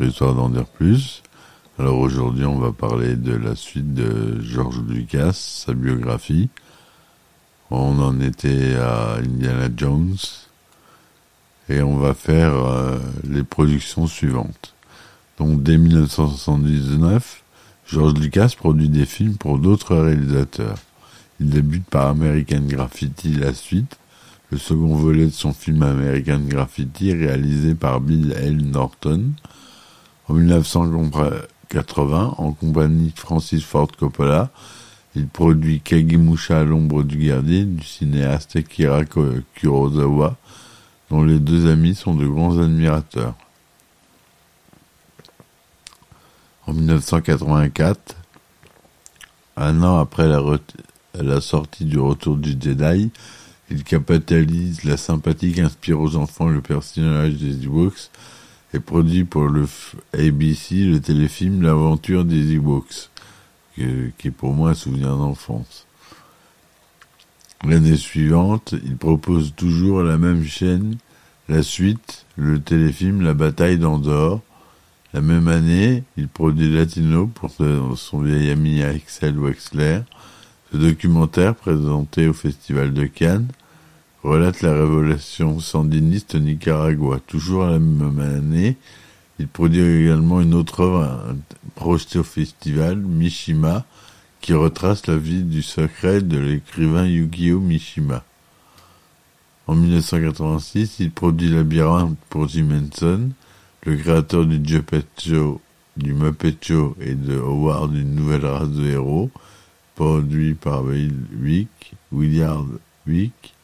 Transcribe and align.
Histoire 0.00 0.34
d'en 0.34 0.50
dire 0.50 0.66
plus. 0.66 1.22
Alors 1.78 1.98
aujourd'hui, 1.98 2.44
on 2.44 2.58
va 2.58 2.70
parler 2.70 3.16
de 3.16 3.34
la 3.34 3.56
suite 3.56 3.94
de 3.94 4.38
George 4.42 4.80
Lucas, 4.86 5.32
sa 5.32 5.72
biographie. 5.72 6.50
On 7.70 7.98
en 8.00 8.20
était 8.20 8.76
à 8.76 9.14
Indiana 9.16 9.68
Jones 9.74 10.16
et 11.70 11.80
on 11.80 11.96
va 11.96 12.12
faire 12.12 12.54
euh, 12.54 12.98
les 13.24 13.42
productions 13.42 14.06
suivantes. 14.06 14.74
Donc 15.38 15.62
dès 15.62 15.78
1979, 15.78 17.42
George 17.86 18.14
Lucas 18.14 18.54
produit 18.56 18.90
des 18.90 19.06
films 19.06 19.36
pour 19.36 19.58
d'autres 19.58 19.96
réalisateurs. 19.96 20.78
Il 21.40 21.48
débute 21.48 21.86
par 21.86 22.08
American 22.08 22.60
Graffiti 22.60 23.30
la 23.30 23.54
suite, 23.54 23.96
le 24.50 24.58
second 24.58 24.94
volet 24.94 25.26
de 25.26 25.30
son 25.30 25.54
film 25.54 25.82
American 25.82 26.40
Graffiti 26.40 27.14
réalisé 27.14 27.74
par 27.74 28.00
Bill 28.00 28.32
L. 28.32 28.58
Norton. 28.58 29.32
En 30.28 30.34
1980, 30.34 32.34
en 32.38 32.52
compagnie 32.52 33.12
de 33.12 33.18
Francis 33.18 33.64
Ford 33.64 33.88
Coppola, 33.96 34.50
il 35.14 35.28
produit 35.28 35.80
Kagemusha 35.80 36.60
à 36.60 36.64
l'ombre 36.64 37.04
du 37.04 37.18
gardien 37.18 37.64
du 37.64 37.84
cinéaste 37.84 38.56
Akira 38.56 39.02
Kurosawa, 39.54 40.36
dont 41.10 41.22
les 41.22 41.38
deux 41.38 41.70
amis 41.70 41.94
sont 41.94 42.14
de 42.14 42.26
grands 42.26 42.58
admirateurs. 42.58 43.34
En 46.66 46.72
1984, 46.72 48.16
un 49.56 49.82
an 49.84 49.98
après 49.98 50.28
la, 51.14 51.40
sortie 51.40 51.84
du 51.84 52.00
Retour 52.00 52.36
du 52.36 52.56
Jedi, 52.60 53.12
il 53.70 53.84
capitalise 53.84 54.82
la 54.82 54.96
sympathie 54.96 55.52
qu'inspire 55.52 56.00
aux 56.00 56.16
enfants 56.16 56.48
le 56.48 56.60
personnage 56.60 57.34
des 57.34 57.64
Ewoks 57.64 58.10
et 58.74 58.80
produit 58.80 59.24
pour 59.24 59.48
le 59.48 59.66
ABC 60.12 60.84
le 60.84 61.00
téléfilm 61.00 61.62
L'aventure 61.62 62.24
des 62.24 62.54
Ewoks, 62.54 63.10
qui 63.76 63.82
est 64.28 64.30
pour 64.30 64.52
moi 64.52 64.70
un 64.70 64.74
souvenir 64.74 65.16
d'enfance. 65.16 65.86
L'année 67.64 67.96
suivante, 67.96 68.74
il 68.84 68.96
propose 68.96 69.54
toujours 69.54 70.02
la 70.02 70.18
même 70.18 70.44
chaîne 70.44 70.98
la 71.48 71.62
suite, 71.62 72.26
le 72.36 72.60
téléfilm 72.60 73.22
La 73.22 73.34
bataille 73.34 73.78
d'Andorre. 73.78 74.40
La 75.14 75.20
même 75.20 75.48
année, 75.48 76.02
il 76.16 76.28
produit 76.28 76.72
Latino 76.72 77.28
pour 77.28 77.50
son 77.50 78.20
vieil 78.20 78.50
ami 78.50 78.82
Axel 78.82 79.38
Wexler, 79.38 80.00
ce 80.72 80.76
documentaire, 80.76 81.54
présenté 81.54 82.26
au 82.26 82.32
Festival 82.32 82.92
de 82.92 83.06
Cannes, 83.06 83.46
relate 84.26 84.62
la 84.62 84.72
révolution 84.72 85.60
sandiniste 85.60 86.34
au 86.34 86.40
Nicaragua. 86.40 87.20
Toujours 87.24 87.64
la 87.64 87.78
même 87.78 88.18
année, 88.18 88.76
il 89.38 89.46
produit 89.46 89.80
également 89.80 90.40
une 90.40 90.54
autre 90.54 90.80
œuvre 90.80 91.36
projetée 91.76 92.18
au 92.18 92.24
festival, 92.24 92.96
Mishima, 92.96 93.84
qui 94.40 94.52
retrace 94.52 95.06
la 95.06 95.16
vie 95.16 95.44
du 95.44 95.62
secret 95.62 96.22
de 96.22 96.38
l'écrivain 96.38 97.06
Yukio 97.06 97.60
Mishima. 97.60 98.24
En 99.68 99.76
1986, 99.76 100.96
il 100.98 101.12
produit 101.12 101.50
Labyrinthe 101.50 102.18
pour 102.28 102.48
Jim 102.48 102.68
Henson, 102.72 103.30
le 103.84 103.96
créateur 103.96 104.44
du 104.44 104.58
Muppet 104.58 105.04
du 105.96 106.14
Muppet 106.14 106.56
et 107.00 107.14
de 107.14 107.38
Howard, 107.38 107.94
une 107.94 108.16
nouvelle 108.16 108.44
race 108.44 108.70
de 108.70 108.86
héros, 108.88 109.30
produit 109.94 110.54
par 110.54 110.82
Wick, 110.84 111.94
Williard 112.12 112.66
Wick, 113.06 113.55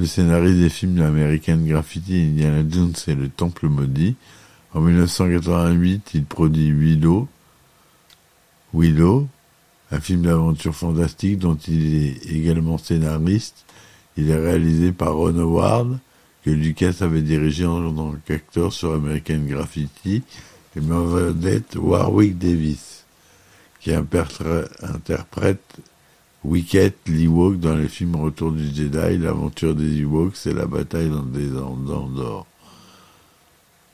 le 0.00 0.06
scénario 0.06 0.54
des 0.54 0.70
films 0.70 0.94
d'American 0.94 1.58
Graffiti, 1.58 2.22
Indiana 2.22 2.62
Jones 2.66 2.94
et 3.06 3.14
le 3.14 3.28
Temple 3.28 3.68
Maudit. 3.68 4.16
En 4.72 4.80
1988, 4.80 6.12
il 6.14 6.24
produit 6.24 6.72
Willow, 6.72 7.28
Willow, 8.72 9.28
un 9.90 10.00
film 10.00 10.22
d'aventure 10.22 10.74
fantastique 10.74 11.38
dont 11.38 11.56
il 11.68 11.96
est 11.96 12.32
également 12.32 12.78
scénariste. 12.78 13.66
Il 14.16 14.30
est 14.30 14.38
réalisé 14.38 14.92
par 14.92 15.16
Ron 15.16 15.38
Howard, 15.38 15.98
que 16.44 16.50
Lucas 16.50 16.94
avait 17.00 17.20
dirigé 17.20 17.66
en 17.66 17.92
tant 17.92 18.14
qu'acteur 18.24 18.72
sur 18.72 18.94
American 18.94 19.42
Graffiti, 19.46 20.22
et 20.76 20.80
ma 20.80 21.00
vedette 21.00 21.76
Warwick 21.76 22.38
Davis 22.38 23.04
qui 23.80 23.92
interprète 23.92 25.76
Wicket 26.42 26.96
l'Ewok 27.06 27.60
dans 27.60 27.76
les 27.76 27.88
films 27.88 28.16
Retour 28.16 28.52
du 28.52 28.66
Jedi, 28.74 29.18
l'aventure 29.18 29.74
des 29.74 29.98
Ewoks 29.98 30.46
et 30.46 30.54
la 30.54 30.64
bataille 30.64 31.10
dans 31.10 31.22
des 31.22 31.48
d'or. 31.48 32.46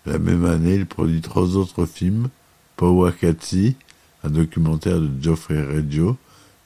La 0.07 0.21
même 0.21 0.45
année, 0.45 0.77
il 0.77 0.87
produit 0.87 1.21
trois 1.21 1.57
autres 1.57 1.87
films, 1.87 2.29
Powakatsi, 2.77 3.75
un 4.23 4.31
documentaire 4.31 5.01
de 5.01 5.11
Geoffrey 5.21 5.61
Reggio, 5.61 6.17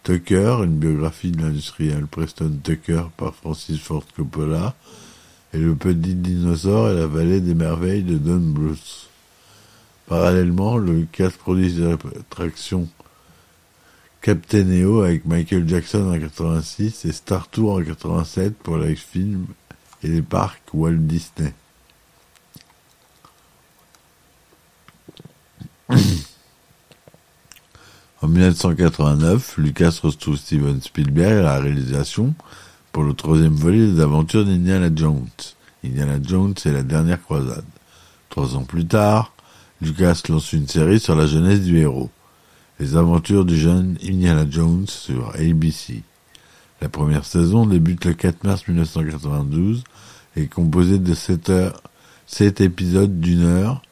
Tucker, 0.03 0.59
une 0.65 0.79
biographie 0.79 1.31
de 1.31 1.41
l'industriel 1.41 2.07
Preston 2.07 2.53
Tucker 2.63 3.05
par 3.17 3.35
Francis 3.35 3.81
Ford 3.81 4.05
Coppola, 4.15 4.75
et 5.55 5.59
Le 5.59 5.75
Petit 5.75 6.15
Dinosaure 6.15 6.91
et 6.91 6.95
la 6.95 7.07
Vallée 7.07 7.41
des 7.41 7.55
Merveilles 7.55 8.03
de 8.03 8.19
Don 8.19 8.41
Bruce. 8.41 9.09
Parallèlement, 10.07 10.77
le 10.77 11.07
cast 11.11 11.39
produit 11.39 11.73
des 11.73 11.91
attractions 12.19 12.87
Captain 14.23 14.71
EO 14.71 15.01
avec 15.01 15.25
Michael 15.25 15.67
Jackson 15.67 16.13
en 16.15 16.19
86 16.19 17.07
et 17.07 17.13
Star 17.13 17.49
Tour 17.49 17.77
en 17.77 17.83
87 17.83 18.55
pour 18.59 18.77
les 18.77 18.95
films 18.95 19.47
et 20.03 20.09
les 20.09 20.21
parcs 20.21 20.61
Walt 20.75 20.99
Disney. 20.99 21.55
en 28.21 28.29
1989, 28.29 29.57
Lucas 29.57 30.01
retrouve 30.03 30.37
Steven 30.37 30.83
Spielberg 30.83 31.39
à 31.39 31.43
la 31.43 31.59
réalisation 31.59 32.35
pour 32.93 33.05
le 33.05 33.15
troisième 33.15 33.55
volet 33.55 33.87
des 33.87 34.01
aventures 34.01 34.45
d'Indiana 34.45 34.91
Jones. 34.95 35.31
Indiana 35.83 36.19
Jones 36.23 36.55
et 36.67 36.73
la 36.73 36.83
dernière 36.83 37.23
croisade. 37.23 37.65
Trois 38.29 38.55
ans 38.55 38.65
plus 38.65 38.87
tard, 38.87 39.33
Lucas 39.81 40.21
lance 40.29 40.53
une 40.53 40.69
série 40.69 41.01
sur 41.01 41.17
la 41.17 41.27
jeunesse 41.27 41.63
du 41.63 41.79
héros. 41.79 42.11
Les 42.81 42.97
aventures 42.97 43.45
du 43.45 43.59
jeune 43.59 43.99
Indiana 44.03 44.47
Jones 44.49 44.87
sur 44.87 45.35
ABC. 45.37 46.03
La 46.81 46.89
première 46.89 47.27
saison 47.27 47.67
débute 47.67 48.07
le 48.07 48.15
4 48.15 48.43
mars 48.43 48.67
1992 48.67 49.85
et 50.35 50.45
est 50.45 50.47
composée 50.47 50.99
de 50.99 51.13
7, 51.13 51.51
heures, 51.51 51.83
7 52.27 52.63
épisodes 52.63 53.21
d'une 53.21 53.43
heure 53.43 53.83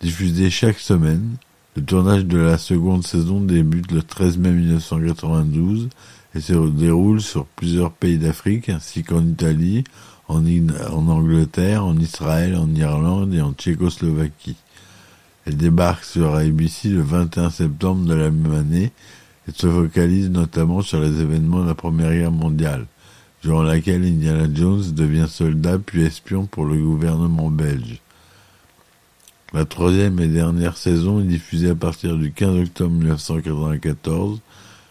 diffusés 0.00 0.50
chaque 0.50 0.78
semaine. 0.78 1.34
Le 1.74 1.82
tournage 1.82 2.26
de 2.26 2.38
la 2.38 2.58
seconde 2.58 3.04
saison 3.04 3.40
débute 3.40 3.90
le 3.90 4.04
13 4.04 4.38
mai 4.38 4.52
1992 4.52 5.88
et 6.36 6.40
se 6.40 6.52
déroule 6.68 7.20
sur 7.20 7.44
plusieurs 7.44 7.90
pays 7.90 8.18
d'Afrique 8.18 8.68
ainsi 8.68 9.02
qu'en 9.02 9.26
Italie, 9.26 9.82
en, 10.28 10.44
en 10.46 11.08
Angleterre, 11.08 11.84
en 11.84 11.98
Israël, 11.98 12.54
en 12.54 12.72
Irlande 12.72 13.34
et 13.34 13.40
en 13.40 13.52
Tchécoslovaquie. 13.52 14.54
Elle 15.48 15.56
débarque 15.56 16.04
sur 16.04 16.34
ABC 16.34 16.90
le 16.90 17.00
21 17.00 17.48
septembre 17.48 18.04
de 18.04 18.12
la 18.12 18.30
même 18.30 18.52
année 18.52 18.92
et 19.48 19.52
se 19.54 19.66
focalise 19.66 20.28
notamment 20.28 20.82
sur 20.82 21.00
les 21.00 21.22
événements 21.22 21.62
de 21.62 21.68
la 21.68 21.74
Première 21.74 22.12
Guerre 22.12 22.30
mondiale, 22.30 22.84
durant 23.42 23.62
laquelle 23.62 24.04
Indiana 24.04 24.46
Jones 24.52 24.92
devient 24.92 25.24
soldat 25.26 25.78
puis 25.78 26.02
espion 26.02 26.44
pour 26.44 26.66
le 26.66 26.76
gouvernement 26.76 27.50
belge. 27.50 28.02
La 29.54 29.64
troisième 29.64 30.20
et 30.20 30.28
dernière 30.28 30.76
saison 30.76 31.20
est 31.20 31.24
diffusée 31.24 31.70
à 31.70 31.74
partir 31.74 32.18
du 32.18 32.30
15 32.30 32.64
octobre 32.64 32.92
1994 32.92 34.40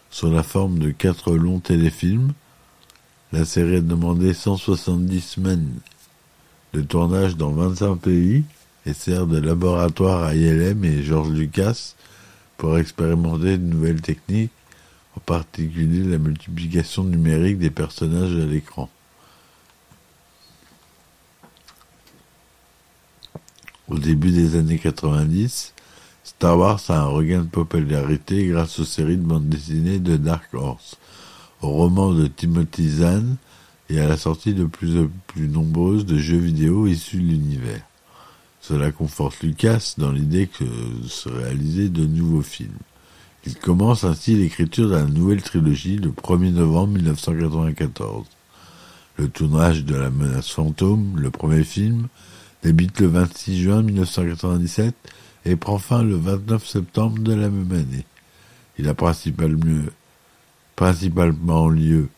sous 0.09 0.31
la 0.31 0.41
forme 0.41 0.79
de 0.79 0.89
quatre 0.89 1.33
longs 1.33 1.59
téléfilms. 1.59 2.31
La 3.31 3.45
série 3.45 3.75
a 3.75 3.81
demandé 3.81 4.33
170 4.33 5.21
semaines 5.21 5.75
de 6.73 6.81
tournage 6.81 7.37
dans 7.37 7.51
25 7.51 7.97
pays 7.97 8.43
et 8.87 8.93
sert 8.93 9.27
de 9.27 9.37
laboratoire 9.37 10.23
à 10.23 10.33
ILM 10.33 10.85
et 10.85 11.03
George 11.03 11.29
Lucas 11.29 11.93
pour 12.55 12.77
expérimenter 12.77 13.57
de 13.57 13.63
nouvelles 13.63 14.01
techniques, 14.01 14.51
en 15.17 15.19
particulier 15.19 16.03
la 16.03 16.17
multiplication 16.17 17.03
numérique 17.03 17.59
des 17.59 17.69
personnages 17.69 18.33
à 18.33 18.45
l'écran. 18.45 18.89
Au 23.89 23.97
début 23.97 24.31
des 24.31 24.55
années 24.55 24.79
90, 24.79 25.73
Star 26.23 26.57
Wars 26.57 26.81
a 26.87 26.99
un 26.99 27.07
regain 27.07 27.41
de 27.41 27.49
popularité 27.49 28.47
grâce 28.47 28.79
aux 28.79 28.85
séries 28.85 29.17
de 29.17 29.23
bande 29.23 29.49
dessinée 29.49 29.99
de 29.99 30.15
Dark 30.15 30.53
Horse, 30.53 30.95
aux 31.61 31.69
romans 31.69 32.13
de 32.13 32.27
Timothy 32.27 32.89
Zahn 32.89 33.35
et 33.89 33.99
à 33.99 34.07
la 34.07 34.17
sortie 34.17 34.53
de 34.53 34.65
plus 34.65 34.97
en 34.97 35.07
plus 35.27 35.49
nombreuses 35.49 36.05
de 36.05 36.17
jeux 36.17 36.37
vidéo 36.37 36.87
issus 36.87 37.17
de 37.17 37.27
l'univers. 37.27 37.83
Cela 38.67 38.91
conforte 38.91 39.43
Lucas 39.43 39.93
dans 39.97 40.11
l'idée 40.11 40.47
que 40.47 40.65
se 41.07 41.29
réaliser 41.29 41.87
de 41.87 42.05
nouveaux 42.05 42.41
films. 42.41 42.75
Il 43.45 43.55
commence 43.55 44.03
ainsi 44.03 44.35
l'écriture 44.35 44.89
de 44.89 44.95
la 44.95 45.05
nouvelle 45.05 45.41
trilogie 45.41 45.95
le 45.95 46.09
1er 46.09 46.51
novembre 46.51 46.95
1994. 46.95 48.25
Le 49.15 49.29
tournage 49.29 49.85
de 49.85 49.95
La 49.95 50.09
menace 50.09 50.49
fantôme, 50.49 51.17
le 51.17 51.31
premier 51.31 51.63
film, 51.63 52.09
débute 52.61 52.99
le 52.99 53.07
26 53.07 53.61
juin 53.61 53.83
1997 53.83 54.93
et 55.45 55.55
prend 55.55 55.77
fin 55.77 56.03
le 56.03 56.17
29 56.17 56.67
septembre 56.67 57.19
de 57.19 57.35
la 57.35 57.49
même 57.49 57.71
année. 57.71 58.05
Il 58.77 58.89
a 58.89 58.93
principalement, 58.93 61.69
lieu 61.69 62.09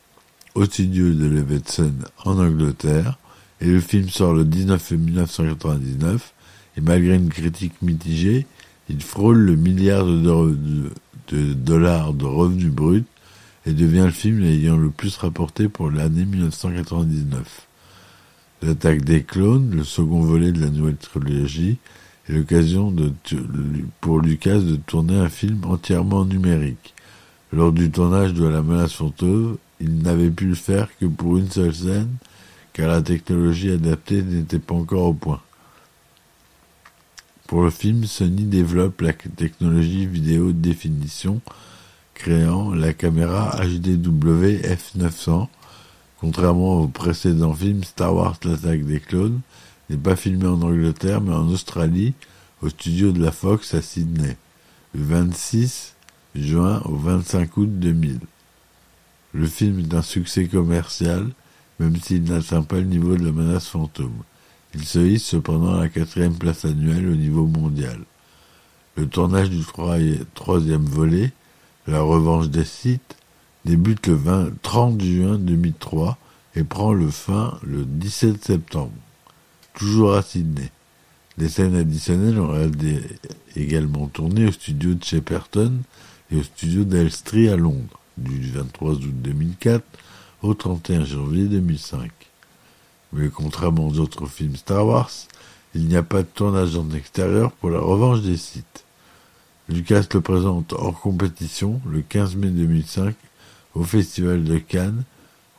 au 0.55 0.65
studio 0.65 1.13
de 1.13 1.27
Levetson 1.27 1.93
en 2.25 2.39
Angleterre, 2.39 3.19
et 3.61 3.67
le 3.67 3.79
film 3.79 4.09
sort 4.09 4.33
le 4.33 4.45
19 4.45 4.81
février 4.81 5.11
1999, 5.11 6.33
et 6.77 6.81
malgré 6.81 7.15
une 7.15 7.29
critique 7.29 7.81
mitigée, 7.81 8.45
il 8.89 9.01
frôle 9.01 9.37
le 9.37 9.55
milliard 9.55 10.05
de, 10.05 11.53
dollars 11.53 12.13
de 12.13 12.25
revenus 12.25 12.71
bruts 12.71 13.03
et 13.65 13.73
devient 13.73 14.05
le 14.05 14.11
film 14.11 14.43
ayant 14.43 14.77
le 14.77 14.89
plus 14.89 15.15
rapporté 15.17 15.69
pour 15.69 15.91
l'année 15.91 16.25
1999. 16.25 17.67
L'attaque 18.61 19.03
des 19.03 19.23
clones, 19.23 19.71
le 19.71 19.83
second 19.83 20.21
volet 20.21 20.51
de 20.51 20.61
la 20.61 20.69
nouvelle 20.69 20.97
trilogie, 20.97 21.77
est 22.27 22.33
l'occasion 22.33 22.93
pour 24.01 24.19
Lucas 24.19 24.59
de 24.59 24.75
tourner 24.75 25.17
un 25.17 25.29
film 25.29 25.61
entièrement 25.65 26.25
numérique. 26.25 26.93
Lors 27.51 27.71
du 27.71 27.89
tournage 27.89 28.33
de 28.33 28.45
La 28.45 28.61
menace 28.61 28.93
fantôme, 28.93 29.57
il 29.79 30.01
n'avait 30.01 30.29
pu 30.29 30.47
le 30.47 30.55
faire 30.55 30.89
que 30.99 31.05
pour 31.05 31.37
une 31.37 31.49
seule 31.49 31.73
scène, 31.73 32.09
car 32.73 32.89
la 32.89 33.01
technologie 33.01 33.71
adaptée 33.71 34.21
n'était 34.21 34.59
pas 34.59 34.75
encore 34.75 35.05
au 35.05 35.13
point. 35.13 35.41
Pour 37.49 37.63
le 37.63 37.71
film, 37.71 38.05
Sony 38.05 38.43
développe 38.43 39.01
la 39.01 39.11
technologie 39.11 40.05
vidéo 40.05 40.51
définition, 40.51 41.41
créant 42.13 42.75
la 42.75 42.93
caméra 42.93 43.57
HDW 43.59 44.61
F900. 44.61 45.47
Contrairement 46.19 46.81
au 46.81 46.87
précédent 46.87 47.55
film 47.55 47.83
Star 47.83 48.13
Wars 48.13 48.37
l'attaque 48.43 48.85
des 48.85 48.99
clones, 48.99 49.41
n'est 49.89 49.97
pas 49.97 50.15
filmé 50.15 50.45
en 50.45 50.61
Angleterre 50.61 51.21
mais 51.21 51.33
en 51.33 51.47
Australie, 51.47 52.13
au 52.61 52.69
studio 52.69 53.11
de 53.11 53.19
la 53.19 53.31
Fox 53.31 53.73
à 53.73 53.81
Sydney, 53.81 54.37
le 54.93 55.03
26 55.05 55.95
juin 56.35 56.83
au 56.85 56.97
25 56.97 57.57
août 57.57 57.79
2000. 57.79 58.19
Le 59.33 59.47
film 59.47 59.79
est 59.79 59.95
un 59.95 60.03
succès 60.03 60.45
commercial, 60.45 61.27
même 61.79 61.95
s'il 61.95 62.25
n'atteint 62.25 62.61
pas 62.61 62.77
le 62.77 62.83
niveau 62.83 63.15
de 63.15 63.25
la 63.25 63.31
menace 63.31 63.65
fantôme. 63.69 64.21
Il 64.75 64.85
se 64.85 64.99
hisse 64.99 65.25
cependant 65.25 65.75
à 65.75 65.81
la 65.81 65.89
quatrième 65.89 66.35
place 66.35 66.65
annuelle 66.65 67.07
au 67.09 67.15
niveau 67.15 67.45
mondial. 67.45 67.99
Le 68.95 69.07
tournage 69.07 69.49
du 69.49 69.63
troisième 70.35 70.85
volet, 70.85 71.31
La 71.87 72.01
revanche 72.01 72.49
des 72.49 72.65
sites, 72.65 73.15
débute 73.65 74.05
le 74.07 74.13
20, 74.13 74.61
30 74.61 75.01
juin 75.01 75.37
2003 75.39 76.17
et 76.55 76.63
prend 76.63 76.93
le 76.93 77.09
fin 77.09 77.57
le 77.63 77.83
17 77.83 78.43
septembre, 78.43 78.91
toujours 79.73 80.13
à 80.13 80.21
Sydney. 80.21 80.71
Des 81.37 81.49
scènes 81.49 81.75
additionnelles 81.75 82.39
ont 82.39 82.67
été 82.67 83.01
également 83.55 84.07
tournées 84.07 84.47
au 84.47 84.51
studio 84.51 84.93
de 84.93 85.03
Shepperton 85.03 85.79
et 86.31 86.37
au 86.37 86.43
studio 86.43 86.83
d'Elstree 86.83 87.49
à 87.49 87.55
Londres, 87.55 87.99
du 88.17 88.51
23 88.51 88.91
août 88.91 89.21
2004 89.23 89.83
au 90.41 90.53
31 90.53 91.05
janvier 91.05 91.45
2005. 91.45 92.11
Mais 93.13 93.29
contrairement 93.29 93.87
aux 93.87 93.99
autres 93.99 94.27
films 94.27 94.55
Star 94.55 94.85
Wars, 94.85 95.11
il 95.75 95.87
n'y 95.87 95.95
a 95.95 96.03
pas 96.03 96.21
de 96.21 96.27
tournage 96.27 96.75
en 96.75 96.89
extérieur 96.91 97.51
pour 97.51 97.69
la 97.69 97.79
revanche 97.79 98.21
des 98.21 98.37
sites. 98.37 98.85
Lucas 99.67 100.05
le 100.13 100.21
présente 100.21 100.73
hors 100.73 100.99
compétition 100.99 101.79
le 101.85 102.01
15 102.01 102.35
mai 102.35 102.49
2005 102.49 103.15
au 103.75 103.83
Festival 103.83 104.43
de 104.43 104.57
Cannes 104.57 105.03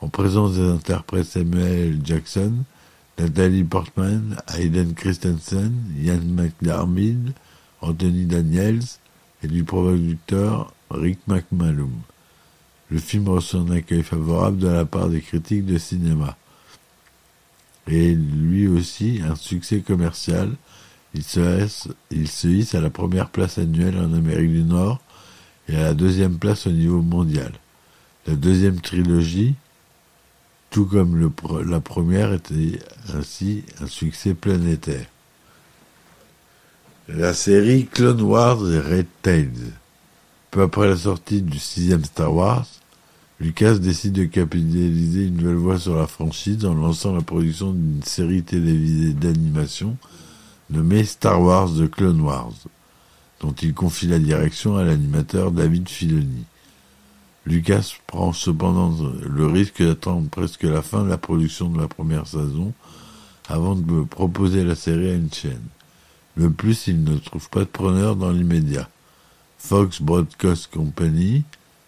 en 0.01 0.09
présence 0.09 0.53
des 0.55 0.67
interprètes 0.67 1.27
Samuel 1.27 2.01
Jackson, 2.03 2.53
Nathalie 3.17 3.63
Portman, 3.63 4.37
Hayden 4.53 4.93
Christensen, 4.93 5.73
Ian 5.97 6.21
McDermid, 6.25 7.33
Anthony 7.81 8.25
Daniels 8.25 8.83
et 9.43 9.47
du 9.47 9.63
producteur 9.63 10.73
Rick 10.89 11.19
McMallum. 11.27 11.93
Le 12.89 12.99
film 12.99 13.29
reçoit 13.29 13.61
un 13.61 13.71
accueil 13.71 14.03
favorable 14.03 14.57
de 14.57 14.67
la 14.67 14.85
part 14.85 15.07
des 15.07 15.21
critiques 15.21 15.65
de 15.65 15.77
cinéma. 15.77 16.35
Et 17.87 18.13
lui 18.13 18.67
aussi 18.67 19.21
un 19.27 19.35
succès 19.35 19.81
commercial. 19.81 20.51
Il 21.13 21.23
se, 21.23 21.67
hisse 22.11 22.75
à 22.75 22.81
la 22.81 22.89
première 22.89 23.29
place 23.29 23.57
annuelle 23.57 23.97
en 23.97 24.13
Amérique 24.13 24.51
du 24.51 24.63
Nord 24.63 25.01
et 25.67 25.75
à 25.75 25.83
la 25.83 25.93
deuxième 25.93 26.37
place 26.37 26.67
au 26.67 26.71
niveau 26.71 27.01
mondial. 27.01 27.51
La 28.27 28.35
deuxième 28.35 28.79
trilogie, 28.79 29.55
tout 30.69 30.85
comme 30.85 31.31
la 31.65 31.81
première, 31.81 32.33
était 32.33 32.79
ainsi 33.13 33.63
un 33.81 33.87
succès 33.87 34.33
planétaire. 34.33 35.07
La 37.09 37.33
série 37.33 37.87
Clone 37.87 38.21
Wars 38.21 38.71
et 38.71 38.79
Red 38.79 39.07
Tails. 39.21 39.73
Peu 40.49 40.61
après 40.61 40.87
la 40.87 40.97
sortie 40.97 41.41
du 41.41 41.59
sixième 41.59 42.05
Star 42.05 42.33
Wars, 42.33 42.67
Lucas 43.41 43.79
décide 43.79 44.13
de 44.13 44.25
capitaliser 44.25 45.25
une 45.25 45.37
nouvelle 45.37 45.55
voie 45.55 45.79
sur 45.79 45.95
la 45.95 46.05
franchise 46.05 46.63
en 46.63 46.75
lançant 46.75 47.15
la 47.15 47.23
production 47.23 47.73
d'une 47.73 48.03
série 48.03 48.43
télévisée 48.43 49.13
d'animation 49.13 49.97
nommée 50.69 51.03
Star 51.05 51.41
Wars 51.41 51.69
The 51.69 51.89
Clone 51.89 52.21
Wars, 52.21 52.53
dont 53.39 53.53
il 53.53 53.73
confie 53.73 54.05
la 54.05 54.19
direction 54.19 54.77
à 54.77 54.83
l'animateur 54.83 55.51
David 55.51 55.89
Filoni. 55.89 56.43
Lucas 57.47 57.95
prend 58.05 58.31
cependant 58.31 58.95
le 59.27 59.47
risque 59.47 59.81
d'attendre 59.81 60.29
presque 60.29 60.61
la 60.61 60.83
fin 60.83 61.03
de 61.03 61.09
la 61.09 61.17
production 61.17 61.67
de 61.67 61.81
la 61.81 61.87
première 61.87 62.27
saison 62.27 62.73
avant 63.49 63.73
de 63.73 64.03
proposer 64.03 64.63
la 64.63 64.75
série 64.75 65.09
à 65.09 65.15
une 65.15 65.33
chaîne. 65.33 65.65
De 66.37 66.47
plus, 66.47 66.85
il 66.85 67.03
ne 67.03 67.17
trouve 67.17 67.49
pas 67.49 67.61
de 67.61 67.65
preneur 67.65 68.15
dans 68.15 68.29
l'immédiat. 68.29 68.87
Fox 69.57 69.99
Broadcast 69.99 70.71
Company, 70.71 71.43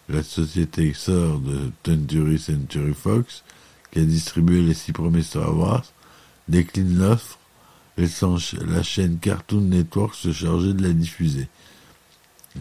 la 0.08 0.22
société 0.22 0.92
sœur 0.92 1.38
de 1.38 1.70
Century 1.84 2.38
Century 2.38 2.94
Fox, 2.94 3.42
qui 3.90 4.00
a 4.00 4.04
distribué 4.04 4.62
les 4.62 4.74
six 4.74 4.92
premiers 4.92 5.22
Star 5.22 5.56
Wars, 5.56 5.84
décline 6.48 6.98
l'offre, 6.98 7.38
laissant 7.96 8.36
la 8.66 8.82
chaîne 8.82 9.18
Cartoon 9.18 9.62
Network 9.62 10.14
se 10.14 10.32
charger 10.32 10.74
de 10.74 10.82
la 10.82 10.92
diffuser. 10.92 11.48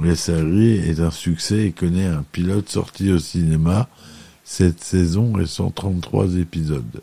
La 0.01 0.15
série 0.15 0.77
est 0.77 0.99
un 0.99 1.11
succès 1.11 1.67
et 1.67 1.71
connaît 1.71 2.07
un 2.07 2.23
pilote 2.31 2.69
sorti 2.69 3.11
au 3.11 3.19
cinéma 3.19 3.89
cette 4.43 4.83
saison 4.83 5.37
et 5.39 5.45
133 5.45 6.35
épisodes. 6.35 7.01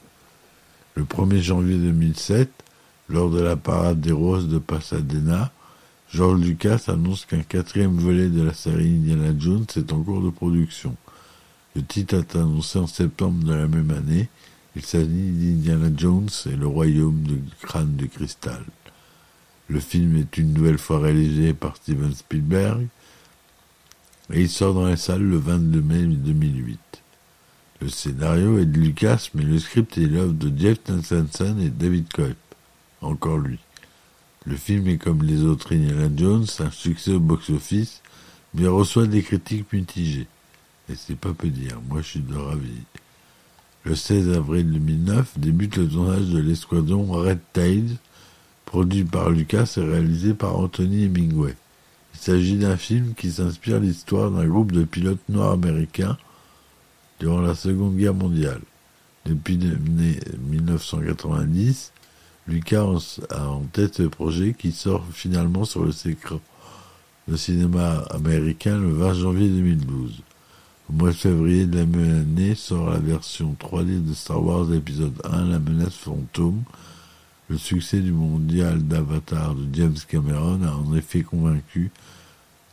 Le 0.94 1.04
1er 1.04 1.40
janvier 1.40 1.76
2007, 1.76 2.50
lors 3.09 3.30
de 3.30 3.40
la 3.40 3.56
parade 3.56 4.00
des 4.00 4.12
roses 4.12 4.49
de 4.49 4.59
Pasadena, 4.59 5.52
George 6.12 6.40
Lucas 6.40 6.85
annonce 6.88 7.25
qu'un 7.25 7.43
quatrième 7.43 7.97
volet 7.97 8.29
de 8.29 8.43
la 8.43 8.52
série 8.52 8.97
Indiana 8.97 9.33
Jones 9.38 9.67
est 9.76 9.93
en 9.93 10.02
cours 10.02 10.21
de 10.21 10.31
production. 10.31 10.97
Le 11.76 11.85
titre 11.85 12.17
est 12.17 12.35
annoncé 12.35 12.81
en 12.81 12.88
septembre 12.88 13.45
de 13.45 13.55
la 13.55 13.69
même 13.69 13.93
année. 13.93 14.29
Il 14.75 14.85
s'agit 14.85 15.07
d'Indiana 15.07 15.88
Jones 15.97 16.29
et 16.47 16.57
le 16.57 16.67
royaume 16.67 17.23
du 17.23 17.40
crâne 17.62 17.95
de 17.95 18.07
cristal. 18.07 18.64
Le 19.69 19.79
film 19.79 20.17
est 20.17 20.37
une 20.37 20.52
nouvelle 20.52 20.79
fois 20.79 20.99
réalisé 20.99 21.55
par 21.55 21.76
Steven 21.76 22.12
Spielberg 22.12 22.88
et 24.33 24.40
il 24.40 24.49
sort 24.49 24.75
dans 24.75 24.87
les 24.87 24.97
salles 24.97 25.23
le 25.23 25.38
22 25.38 25.81
mai 25.81 26.07
2008. 26.07 26.81
Le 27.83 27.88
scénario 27.88 28.59
est 28.59 28.67
de 28.67 28.81
Lucas, 28.81 29.29
mais 29.35 29.45
le 29.45 29.61
script 29.61 29.97
est 29.97 30.07
l'œuvre 30.07 30.33
de 30.33 30.52
Jeff 30.59 30.79
Nathanson 30.88 31.57
et 31.61 31.71
David 31.71 32.12
Koepp. 32.12 32.37
Encore 33.00 33.38
lui. 33.38 33.61
Le 34.47 34.56
film 34.56 34.88
est 34.88 34.97
comme 34.97 35.23
les 35.23 35.44
autres 35.44 35.75
Indiana 35.75 36.09
Jones, 36.16 36.47
un 36.61 36.70
succès 36.70 37.12
au 37.12 37.20
box-office, 37.20 38.00
mais 38.54 38.66
reçoit 38.66 39.06
des 39.06 39.23
critiques 39.23 39.70
mitigées. 39.70 40.28
Et 40.88 40.94
c'est 40.97 41.14
pas 41.14 41.35
peu 41.35 41.49
dire, 41.49 41.78
moi 41.88 42.00
je 42.00 42.06
suis 42.06 42.20
de 42.20 42.35
ravi. 42.35 42.73
Le 43.85 43.94
16 43.94 44.35
avril 44.37 44.73
2009 44.73 45.38
débute 45.38 45.76
le 45.76 45.88
tournage 45.88 46.30
de 46.30 46.38
l'escadron 46.38 47.12
Red 47.12 47.40
Tails, 47.52 47.99
produit 48.64 49.04
par 49.04 49.28
Lucas 49.28 49.75
et 49.76 49.82
réalisé 49.82 50.32
par 50.32 50.59
Anthony 50.59 51.04
Hemingway. 51.04 51.54
Il 52.14 52.20
s'agit 52.20 52.56
d'un 52.56 52.78
film 52.78 53.12
qui 53.14 53.30
s'inspire 53.30 53.78
l'histoire 53.78 54.30
d'un 54.30 54.47
groupe 54.47 54.73
de 54.73 54.85
pilotes 54.85 55.28
noirs 55.28 55.52
américains 55.52 56.16
durant 57.18 57.42
la 57.42 57.54
Seconde 57.54 57.97
Guerre 57.97 58.14
mondiale. 58.14 58.62
Depuis 59.26 59.59
1990, 59.59 61.92
Lucas 62.50 63.21
a 63.30 63.47
en 63.47 63.61
tête 63.61 63.95
ce 63.97 64.02
projet 64.02 64.54
qui 64.54 64.73
sort 64.73 65.07
finalement 65.12 65.64
sur 65.64 65.85
le 65.85 65.92
de 67.28 67.37
cinéma 67.37 67.99
américain 68.11 68.76
le 68.76 68.90
20 68.90 69.14
janvier 69.14 69.49
2012. 69.49 70.23
Au 70.88 70.92
mois 70.92 71.11
de 71.11 71.14
février 71.14 71.66
de 71.66 71.78
la 71.78 71.87
même 71.87 72.23
année 72.23 72.57
sort 72.57 72.90
la 72.90 72.99
version 72.99 73.54
3D 73.61 74.04
de 74.04 74.12
Star 74.14 74.45
Wars 74.45 74.73
épisode 74.75 75.14
1, 75.23 75.45
La 75.45 75.61
menace 75.61 75.95
fantôme. 75.95 76.64
Le 77.49 77.57
succès 77.57 78.00
du 78.00 78.11
mondial 78.11 78.83
d'Avatar 78.83 79.54
de 79.54 79.73
James 79.73 79.99
Cameron 80.09 80.61
a 80.64 80.73
en 80.73 80.92
effet 80.97 81.23
convaincu 81.23 81.92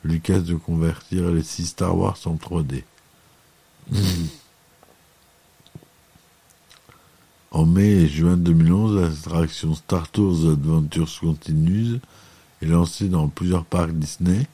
Lucas 0.04 0.40
de 0.40 0.56
convertir 0.56 1.30
les 1.30 1.44
six 1.44 1.68
Star 1.68 1.96
Wars 1.96 2.18
en 2.26 2.34
3D. 2.34 2.84
En 7.58 7.66
mai 7.66 8.04
et 8.04 8.08
juin 8.08 8.38
2011, 8.38 9.02
l'attraction 9.02 9.74
Star 9.74 10.08
Tours 10.12 10.48
Adventures 10.48 11.10
Continues 11.20 12.00
est 12.62 12.68
lancée 12.68 13.08
dans 13.08 13.30
plusieurs 13.30 13.66
parcs 13.66 13.94
Disney. 13.94 14.46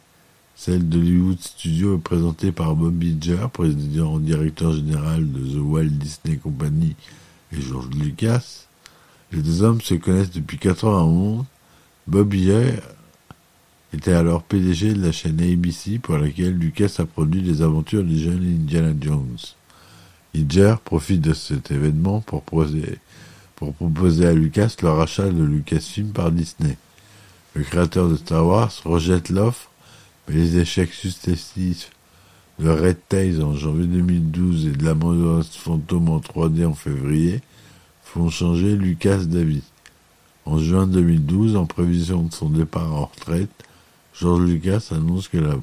Celle 0.56 0.88
de 0.88 1.00
Hollywood 1.00 1.38
Studios 1.38 1.98
est 1.98 2.02
présentée 2.02 2.54
par 2.54 2.78
Bob 2.78 3.04
Iger, 3.04 3.48
président 3.52 4.20
directeur 4.20 4.72
général 4.72 5.30
de 5.30 5.42
The 5.42 5.60
Walt 5.62 5.90
Disney 5.90 6.38
Company 6.38 6.96
et 7.52 7.60
George 7.60 7.90
Lucas. 7.94 8.68
Les 9.34 9.42
deux 9.42 9.64
hommes 9.64 9.82
se 9.82 9.96
connaissent 9.96 10.32
depuis 10.32 10.58
91. 10.58 11.44
Bob 12.08 12.34
Iger 12.34 12.76
était 13.94 14.14
alors 14.14 14.44
PDG 14.44 14.94
de 14.94 15.06
la 15.06 15.12
chaîne 15.12 15.42
ABC 15.42 16.00
pour 16.00 16.18
laquelle 16.18 16.58
Lucas 16.58 16.96
a 17.00 17.06
produit 17.06 17.42
les 17.42 17.62
aventures 17.62 18.06
du 18.06 18.18
jeune 18.18 18.62
Indiana 18.62 18.94
Jones. 19.02 19.40
Iger 20.34 20.76
profite 20.84 21.22
de 21.22 21.34
cet 21.34 21.72
événement 21.72 22.22
pour 22.22 22.42
proposer, 22.42 22.98
à 24.26 24.34
Lucas 24.34 24.76
le 24.82 24.90
rachat 24.90 25.30
de 25.30 25.44
Lucasfilm 25.44 26.12
par 26.12 26.32
Disney. 26.32 26.78
Le 27.54 27.64
créateur 27.64 28.10
de 28.10 28.16
Star 28.16 28.46
Wars 28.46 28.72
rejette 28.84 29.30
l'offre, 29.30 29.70
mais 30.28 30.36
les 30.36 30.58
échecs 30.58 30.94
successifs 30.94 31.92
de 32.60 32.70
Red 32.70 32.98
Tails 33.08 33.44
en 33.44 33.54
janvier 33.56 33.86
2012 33.86 34.68
et 34.68 34.72
de 34.72 34.86
la 34.86 34.96
Phantom 35.44 36.10
en 36.10 36.20
3D 36.20 36.66
en 36.66 36.74
février 36.74 37.42
font 38.04 38.30
changer 38.30 38.76
Lucas 38.76 39.26
d'avis. 39.26 39.64
En 40.46 40.58
juin 40.58 40.88
2012, 40.88 41.56
en 41.56 41.66
prévision 41.66 42.24
de 42.24 42.34
son 42.34 42.50
départ 42.50 42.94
en 42.94 43.06
retraite, 43.06 43.52
George 44.20 44.42
Lucas 44.42 44.90
annonce 44.92 45.28
que 45.28 45.38
la 45.38 45.56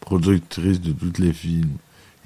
productrice 0.00 0.80
de 0.80 0.92
tous 0.92 1.20
les 1.20 1.32
films, 1.32 1.76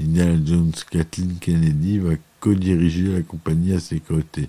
Indiana 0.02 0.40
Jones 0.44 0.72
Kathleen 0.90 1.36
Kennedy, 1.40 1.98
va 1.98 2.14
co-diriger 2.40 3.12
la 3.12 3.22
compagnie 3.22 3.72
à 3.72 3.80
ses 3.80 4.00
côtés. 4.00 4.48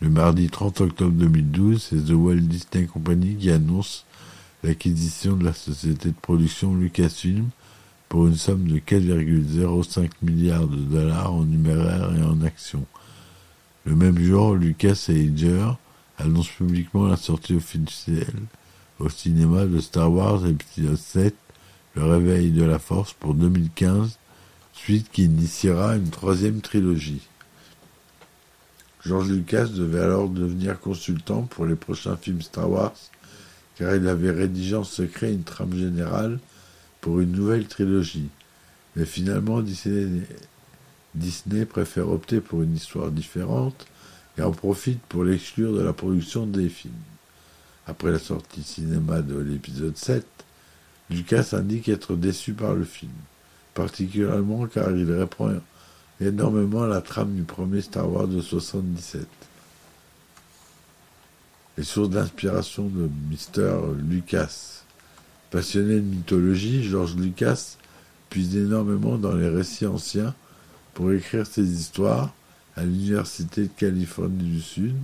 Le 0.00 0.08
mardi 0.08 0.48
30 0.48 0.80
octobre 0.80 1.12
2012, 1.12 1.82
c'est 1.90 2.06
The 2.06 2.14
Walt 2.14 2.40
Disney 2.40 2.86
Company 2.86 3.36
qui 3.36 3.50
annonce 3.50 4.06
l'acquisition 4.62 5.36
de 5.36 5.44
la 5.44 5.52
société 5.52 6.08
de 6.08 6.14
production 6.14 6.74
Lucasfilm 6.74 7.50
pour 8.08 8.26
une 8.26 8.36
somme 8.36 8.66
de 8.66 8.78
4,05 8.78 10.10
milliards 10.22 10.66
de 10.66 10.76
dollars 10.76 11.34
en 11.34 11.44
numéraire 11.44 12.12
et 12.16 12.22
en 12.22 12.42
actions. 12.42 12.86
Le 13.84 13.94
même 13.94 14.18
jour, 14.18 14.54
Lucas 14.54 15.06
et 15.08 15.24
Iger 15.24 15.72
annoncent 16.18 16.50
publiquement 16.56 17.06
la 17.06 17.16
sortie 17.16 17.54
officielle 17.54 18.42
au 18.98 19.08
cinéma 19.08 19.66
de 19.66 19.80
Star 19.80 20.12
Wars 20.12 20.46
épisode 20.46 20.96
7, 20.96 21.34
Le 21.94 22.04
réveil 22.04 22.52
de 22.52 22.64
la 22.64 22.78
force 22.78 23.12
pour 23.12 23.34
2015, 23.34 24.18
suite 24.72 25.10
qui 25.12 25.24
initiera 25.24 25.96
une 25.96 26.10
troisième 26.10 26.60
trilogie. 26.60 27.22
George 29.04 29.30
Lucas 29.30 29.66
devait 29.66 30.00
alors 30.00 30.28
devenir 30.28 30.80
consultant 30.80 31.42
pour 31.42 31.66
les 31.66 31.74
prochains 31.74 32.16
films 32.16 32.42
Star 32.42 32.70
Wars, 32.70 32.94
car 33.76 33.94
il 33.96 34.06
avait 34.08 34.30
rédigé 34.30 34.76
en 34.76 34.84
secret 34.84 35.32
une 35.32 35.42
trame 35.42 35.74
générale 35.74 36.38
pour 37.00 37.20
une 37.20 37.32
nouvelle 37.32 37.66
trilogie. 37.66 38.28
Mais 38.94 39.04
finalement, 39.04 39.62
Disney, 39.62 41.64
préfère 41.64 42.08
opter 42.08 42.40
pour 42.40 42.62
une 42.62 42.76
histoire 42.76 43.10
différente 43.10 43.86
et 44.38 44.42
en 44.42 44.52
profite 44.52 45.00
pour 45.08 45.24
l'exclure 45.24 45.72
de 45.72 45.82
la 45.82 45.92
production 45.92 46.46
des 46.46 46.68
films. 46.68 46.92
Après 47.86 48.12
la 48.12 48.20
sortie 48.20 48.62
cinéma 48.62 49.22
de 49.22 49.36
l'épisode 49.36 49.96
7, 49.96 50.24
Lucas 51.10 51.48
indique 51.52 51.88
être 51.88 52.14
déçu 52.14 52.52
par 52.52 52.74
le 52.74 52.84
film, 52.84 53.10
particulièrement 53.74 54.66
car 54.66 54.90
il 54.92 55.10
reprend 55.12 55.50
énormément 56.20 56.86
la 56.86 57.00
trame 57.00 57.34
du 57.34 57.42
premier 57.42 57.80
Star 57.80 58.10
Wars 58.10 58.28
de 58.28 58.40
77. 58.40 59.26
Les 61.78 61.84
sources 61.84 62.10
d'inspiration 62.10 62.86
de 62.86 63.08
Mr. 63.30 63.94
Lucas. 64.08 64.84
Passionné 65.50 65.96
de 65.96 66.00
mythologie, 66.00 66.82
George 66.82 67.16
Lucas 67.16 67.76
puise 68.30 68.56
énormément 68.56 69.18
dans 69.18 69.34
les 69.34 69.48
récits 69.48 69.86
anciens 69.86 70.34
pour 70.94 71.12
écrire 71.12 71.46
ses 71.46 71.64
histoires 71.64 72.32
à 72.76 72.84
l'Université 72.84 73.62
de 73.64 73.70
Californie 73.76 74.44
du 74.44 74.60
Sud. 74.60 74.96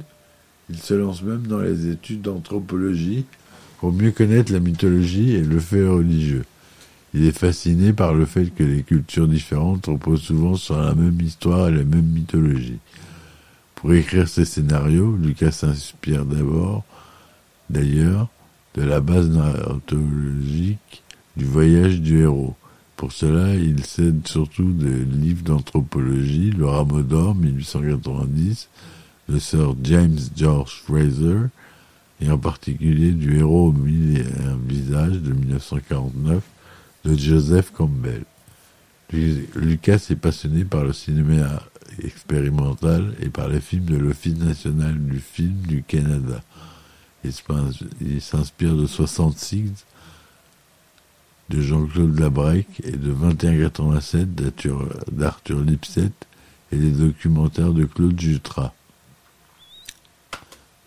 Il 0.70 0.78
se 0.78 0.94
lance 0.94 1.22
même 1.22 1.46
dans 1.46 1.60
les 1.60 1.88
études 1.88 2.22
d'anthropologie 2.22 3.24
pour 3.78 3.92
mieux 3.92 4.10
connaître 4.10 4.52
la 4.52 4.60
mythologie 4.60 5.34
et 5.34 5.42
le 5.42 5.60
fait 5.60 5.86
religieux. 5.86 6.44
Il 7.18 7.24
est 7.24 7.36
fasciné 7.36 7.92
par 7.92 8.14
le 8.14 8.26
fait 8.26 8.54
que 8.54 8.62
les 8.62 8.84
cultures 8.84 9.26
différentes 9.26 9.86
reposent 9.86 10.22
souvent 10.22 10.54
sur 10.54 10.80
la 10.80 10.94
même 10.94 11.20
histoire 11.20 11.66
et 11.66 11.72
la 11.72 11.82
même 11.82 12.06
mythologie. 12.06 12.78
Pour 13.74 13.92
écrire 13.92 14.28
ses 14.28 14.44
scénarios, 14.44 15.16
Lucas 15.20 15.50
s'inspire 15.50 16.24
d'abord, 16.24 16.84
d'ailleurs, 17.70 18.28
de 18.74 18.82
la 18.82 19.00
base 19.00 19.30
narratologique 19.30 21.02
du 21.36 21.44
voyage 21.44 22.00
du 22.00 22.20
héros. 22.20 22.54
Pour 22.94 23.10
cela, 23.10 23.56
il 23.56 23.84
s'aide 23.84 24.24
surtout 24.28 24.70
des 24.70 25.04
livres 25.04 25.42
d'anthropologie, 25.42 26.52
Le 26.52 26.66
Rameau 26.66 27.02
d'Or, 27.02 27.34
1890, 27.34 28.68
de 29.28 29.38
Sir 29.40 29.74
James 29.82 30.20
George 30.36 30.82
Fraser, 30.84 31.48
et 32.20 32.30
en 32.30 32.38
particulier 32.38 33.10
du 33.10 33.38
héros 33.38 33.70
au 33.70 33.72
mille 33.72 34.18
et 34.18 34.24
un 34.44 34.54
de 34.54 35.32
1949, 35.32 36.44
de 37.04 37.16
Joseph 37.16 37.72
Campbell. 37.72 38.24
Lucas 39.12 40.06
est 40.10 40.16
passionné 40.20 40.64
par 40.64 40.84
le 40.84 40.92
cinéma 40.92 41.62
expérimental 42.02 43.14
et 43.20 43.30
par 43.30 43.48
les 43.48 43.60
films 43.60 43.86
de 43.86 43.96
l'Office 43.96 44.36
national 44.36 44.98
du 44.98 45.18
film 45.18 45.56
du 45.66 45.82
Canada. 45.82 46.42
Il 47.24 48.20
s'inspire 48.20 48.76
de 48.76 48.86
66 48.86 49.84
de 51.48 51.60
Jean-Claude 51.60 52.18
Labrec 52.18 52.66
et 52.84 52.92
de 52.92 53.12
2187 53.12 54.34
d'Arthur 55.12 55.60
Lipset 55.62 56.12
et 56.70 56.76
des 56.76 56.90
documentaires 56.90 57.72
de 57.72 57.84
Claude 57.84 58.20
Jutras. 58.20 58.72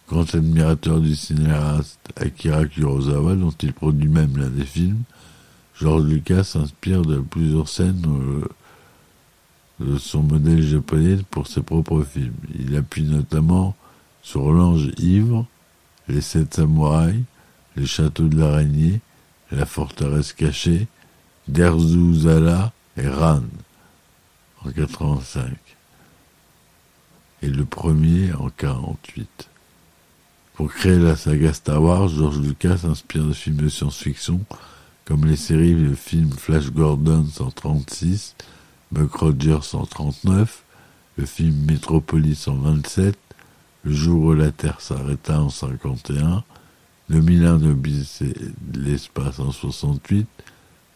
Grand 0.07 0.35
admirateur 0.35 0.99
du 0.99 1.15
cinéaste 1.15 1.99
Akira 2.15 2.65
Kurosawa, 2.65 3.35
dont 3.35 3.53
il 3.61 3.73
produit 3.73 4.09
même 4.09 4.37
l'un 4.37 4.49
des 4.49 4.65
films, 4.65 5.03
George 5.81 6.03
Lucas 6.03 6.43
s'inspire 6.43 7.01
de 7.01 7.17
plusieurs 7.17 7.67
scènes 7.67 8.03
euh, 8.05 8.47
de 9.79 9.97
son 9.97 10.21
modèle 10.21 10.61
japonais 10.61 11.17
pour 11.31 11.47
ses 11.47 11.63
propres 11.63 12.03
films. 12.03 12.35
Il 12.59 12.75
appuie 12.75 13.01
notamment 13.01 13.75
sur 14.21 14.51
L'Ange 14.51 14.91
ivre, 14.99 15.47
Les 16.07 16.21
Sept 16.21 16.53
Samouraïs, 16.53 17.23
Les 17.75 17.87
Châteaux 17.87 18.27
de 18.27 18.37
l'Araignée, 18.37 19.01
La 19.49 19.65
Forteresse 19.65 20.33
cachée, 20.33 20.87
Derzu 21.47 22.13
Zala 22.13 22.73
et 22.95 23.07
Ran 23.07 23.41
en 24.63 24.69
85 24.69 25.49
et 27.41 27.47
le 27.47 27.65
premier 27.65 28.31
en 28.33 28.51
48. 28.51 29.49
Pour 30.53 30.71
créer 30.71 30.99
la 30.99 31.15
saga 31.15 31.51
Star 31.53 31.81
Wars, 31.81 32.07
George 32.09 32.37
Lucas 32.37 32.77
s'inspire 32.77 33.25
de 33.25 33.33
films 33.33 33.55
de 33.55 33.67
science-fiction 33.67 34.41
comme 35.05 35.25
les 35.25 35.35
séries 35.35 35.73
le 35.73 35.95
film 35.95 36.31
Flash 36.31 36.71
Gordon 36.71 37.25
136, 37.25 38.35
Buck 38.91 39.13
Rogers 39.15 39.63
139, 39.63 40.63
le 41.17 41.25
film 41.25 41.55
Metropolis 41.65 42.47
en 42.47 42.55
27, 42.55 43.17
Le 43.83 43.93
jour 43.93 44.23
où 44.25 44.33
la 44.33 44.51
Terre 44.51 44.79
s'arrêta 44.79 45.41
en 45.41 45.49
51, 45.49 46.43
Le 47.09 47.21
Milan 47.21 47.57
de 47.57 47.75
l'espace 48.79 49.39
en 49.39 49.51
68, 49.51 50.27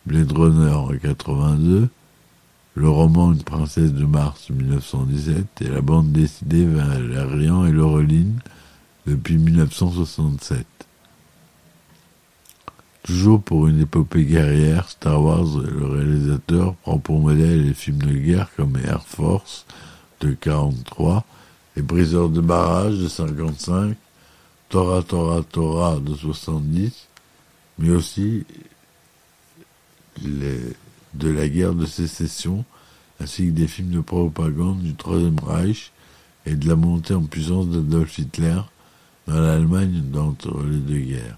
Blade 0.05 0.31
Runner 0.31 0.73
en 0.73 0.89
82, 0.89 1.89
le 2.75 2.89
roman 2.89 3.33
Une 3.33 3.43
princesse 3.43 3.93
de 3.93 4.05
Mars 4.05 4.49
1917 4.49 5.61
et 5.61 5.67
la 5.67 5.81
bande 5.81 6.11
dessinée 6.11 6.65
Valérian 6.65 7.65
et 7.65 7.71
Laureline 7.71 8.39
depuis 9.07 9.37
1967. 9.37 10.65
Toujours 13.05 13.39
pour 13.39 13.67
une 13.67 13.81
épopée 13.81 14.25
guerrière, 14.25 14.89
Star 14.89 15.21
Wars, 15.21 15.59
le 15.59 15.85
réalisateur, 15.85 16.73
prend 16.73 16.97
pour 16.97 17.19
modèle 17.19 17.67
les 17.67 17.75
films 17.75 17.99
de 17.99 18.17
guerre 18.17 18.49
comme 18.55 18.77
Air 18.77 19.05
Force 19.05 19.67
de 20.21 20.31
43, 20.31 21.23
et 21.77 21.83
Briseur 21.83 22.29
de 22.29 22.41
barrage 22.41 22.97
de 22.97 23.07
55, 23.07 23.95
Tora 24.69 25.03
Tora 25.03 25.43
Tora 25.43 25.99
de 25.99 26.15
70, 26.15 27.07
mais 27.77 27.91
aussi 27.91 28.43
les, 30.23 30.61
de 31.13 31.29
la 31.29 31.47
guerre 31.47 31.75
de 31.75 31.85
sécession, 31.85 32.65
ainsi 33.19 33.45
que 33.45 33.51
des 33.51 33.67
films 33.67 33.91
de 33.91 34.01
propagande 34.01 34.81
du 34.81 34.95
Troisième 34.95 35.37
Reich 35.43 35.91
et 36.47 36.55
de 36.55 36.67
la 36.67 36.75
montée 36.75 37.13
en 37.13 37.21
puissance 37.21 37.67
d'Adolf 37.67 38.17
Hitler 38.17 38.61
dans 39.27 39.39
l'Allemagne 39.39 40.01
d'entre 40.11 40.59
les 40.63 40.79
deux 40.79 41.05
guerres. 41.05 41.37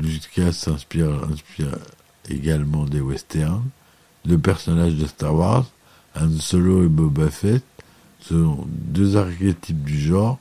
Lucas 0.00 0.52
s'inspire 0.52 1.28
également 2.28 2.84
des 2.84 3.00
westerns. 3.00 3.68
Deux 4.24 4.38
personnages 4.38 4.94
de 4.94 5.06
Star 5.06 5.34
Wars, 5.34 5.66
Han 6.18 6.38
Solo 6.38 6.84
et 6.84 6.88
Boba 6.88 7.30
Fett, 7.30 7.64
sont 8.20 8.66
deux 8.68 9.16
archétypes 9.16 9.84
du 9.84 9.98
genre. 9.98 10.38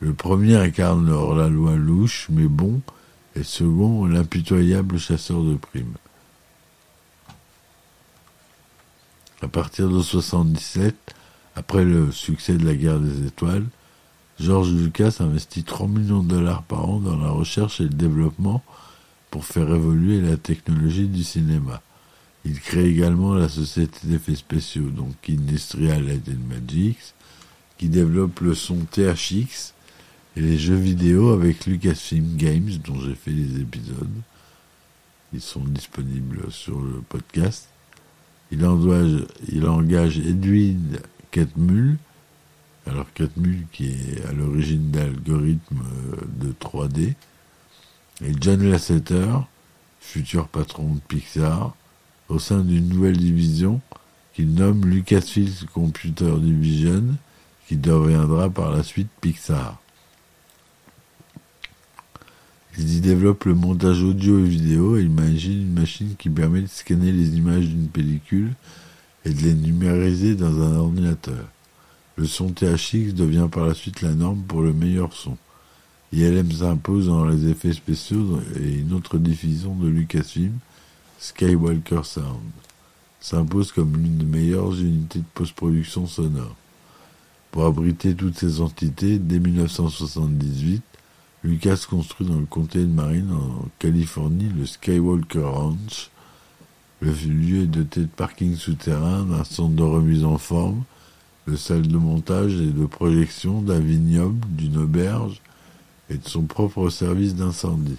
Le 0.00 0.12
premier 0.12 0.56
incarne 0.56 1.08
la 1.36 1.48
loi 1.48 1.76
louche 1.76 2.28
mais 2.30 2.46
bon 2.46 2.80
et 3.34 3.42
second, 3.42 4.06
l'impitoyable 4.06 4.98
chasseur 4.98 5.42
de 5.42 5.56
primes. 5.56 5.96
À 9.42 9.48
partir 9.48 9.90
de 9.90 10.00
77, 10.00 10.94
après 11.54 11.84
le 11.84 12.10
succès 12.12 12.54
de 12.54 12.64
la 12.64 12.74
guerre 12.74 12.98
des 12.98 13.26
étoiles, 13.26 13.66
George 14.40 14.70
Lucas 14.70 15.16
investit 15.20 15.64
3 15.64 15.86
millions 15.86 16.22
de 16.22 16.28
dollars 16.28 16.62
par 16.62 16.88
an 16.88 16.98
dans 16.98 17.16
la 17.16 17.30
recherche 17.30 17.80
et 17.80 17.84
le 17.84 17.90
développement 17.90 18.62
pour 19.36 19.44
faire 19.44 19.68
évoluer 19.68 20.22
la 20.22 20.38
technologie 20.38 21.08
du 21.08 21.22
cinéma. 21.22 21.82
Il 22.46 22.58
crée 22.58 22.88
également 22.88 23.34
la 23.34 23.50
société 23.50 23.98
d'effets 24.04 24.34
spéciaux, 24.34 24.88
donc 24.88 25.12
Industrial 25.28 26.02
Light 26.02 26.26
and 26.30 26.48
Magics, 26.48 27.12
qui 27.76 27.90
développe 27.90 28.40
le 28.40 28.54
son 28.54 28.78
THX 28.90 29.74
et 30.36 30.40
les 30.40 30.56
jeux 30.56 30.76
vidéo 30.76 31.34
avec 31.34 31.66
Lucasfilm 31.66 32.38
Games, 32.38 32.70
dont 32.82 32.98
j'ai 32.98 33.14
fait 33.14 33.30
les 33.30 33.60
épisodes. 33.60 34.22
Ils 35.34 35.42
sont 35.42 35.64
disponibles 35.64 36.50
sur 36.50 36.80
le 36.80 37.02
podcast. 37.06 37.68
Il 38.50 38.66
il 39.52 39.66
engage 39.68 40.18
Edwin 40.18 40.96
Catmull, 41.30 41.98
alors 42.86 43.12
Catmull 43.12 43.66
qui 43.70 43.88
est 43.88 44.24
à 44.30 44.32
l'origine 44.32 44.90
d'algorithmes 44.90 45.84
de 46.40 46.52
3D, 46.52 47.12
et 48.24 48.32
John 48.40 48.68
Lasseter, 48.70 49.26
futur 50.00 50.48
patron 50.48 50.94
de 50.94 51.00
Pixar, 51.00 51.74
au 52.28 52.38
sein 52.38 52.60
d'une 52.60 52.88
nouvelle 52.88 53.16
division 53.16 53.80
qu'il 54.34 54.54
nomme 54.54 54.86
Lucasfilm 54.86 55.52
Computer 55.72 56.34
Division, 56.38 57.04
qui 57.68 57.76
deviendra 57.76 58.50
par 58.50 58.70
la 58.70 58.82
suite 58.82 59.08
Pixar. 59.20 59.80
Ils 62.78 62.96
y 62.96 63.00
développent 63.00 63.44
le 63.44 63.54
montage 63.54 64.02
audio 64.02 64.38
et 64.38 64.48
vidéo 64.48 64.98
et 64.98 65.02
imaginent 65.02 65.62
une 65.62 65.72
machine 65.72 66.14
qui 66.18 66.28
permet 66.28 66.60
de 66.60 66.66
scanner 66.66 67.10
les 67.10 67.36
images 67.36 67.64
d'une 67.64 67.88
pellicule 67.88 68.52
et 69.24 69.30
de 69.30 69.42
les 69.42 69.54
numériser 69.54 70.34
dans 70.34 70.62
un 70.62 70.76
ordinateur. 70.76 71.48
Le 72.16 72.26
son 72.26 72.50
THX 72.50 73.14
devient 73.14 73.48
par 73.50 73.66
la 73.66 73.74
suite 73.74 74.02
la 74.02 74.12
norme 74.12 74.42
pour 74.42 74.60
le 74.60 74.74
meilleur 74.74 75.14
son. 75.14 75.36
ILM 76.16 76.50
s'impose 76.50 77.08
dans 77.08 77.26
les 77.26 77.46
effets 77.50 77.74
spéciaux 77.74 78.40
et 78.58 78.78
une 78.78 78.94
autre 78.94 79.18
diffusion 79.18 79.74
de 79.74 79.86
Lucasfilm, 79.86 80.54
Skywalker 81.18 82.04
Sound, 82.04 82.40
s'impose 83.20 83.70
comme 83.70 83.92
l'une 83.92 84.16
des 84.16 84.24
meilleures 84.24 84.72
unités 84.80 85.18
de 85.18 85.24
post-production 85.34 86.06
sonore. 86.06 86.56
Pour 87.50 87.66
abriter 87.66 88.14
toutes 88.14 88.38
ces 88.38 88.62
entités, 88.62 89.18
dès 89.18 89.38
1978, 89.38 90.82
Lucas 91.44 91.84
construit 91.86 92.26
dans 92.26 92.38
le 92.38 92.46
comté 92.46 92.78
de 92.78 92.86
Marine, 92.86 93.32
en 93.32 93.68
Californie, 93.78 94.50
le 94.56 94.64
Skywalker 94.64 95.44
Ranch. 95.44 96.10
Le 97.02 97.12
lieu 97.12 97.64
est 97.64 97.66
doté 97.66 98.00
de 98.00 98.06
parking 98.06 98.56
souterrain, 98.56 99.24
d'un 99.24 99.44
centre 99.44 99.74
de 99.74 99.82
remise 99.82 100.24
en 100.24 100.38
forme, 100.38 100.82
de 101.46 101.56
salles 101.56 101.88
de 101.88 101.98
montage 101.98 102.54
et 102.54 102.70
de 102.70 102.86
projection, 102.86 103.60
d'un 103.60 103.80
vignoble, 103.80 104.40
d'une 104.48 104.78
auberge 104.78 105.42
et 106.10 106.16
de 106.16 106.28
son 106.28 106.42
propre 106.42 106.88
service 106.88 107.34
d'incendie. 107.34 107.98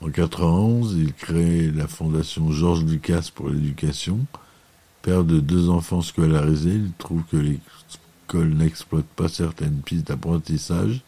En 0.00 0.06
1991, 0.06 0.94
il 0.94 1.14
crée 1.14 1.70
la 1.70 1.86
fondation 1.88 2.52
Georges 2.52 2.84
Lucas 2.84 3.30
pour 3.34 3.48
l'éducation. 3.48 4.20
Père 5.02 5.24
de 5.24 5.40
deux 5.40 5.68
enfants 5.68 6.02
scolarisés, 6.02 6.74
il 6.74 6.92
trouve 6.98 7.22
que 7.30 7.36
l'école 7.36 8.54
n'exploite 8.54 9.06
pas 9.06 9.28
certaines 9.28 9.80
pistes 9.80 10.08
d'apprentissage. 10.08 11.02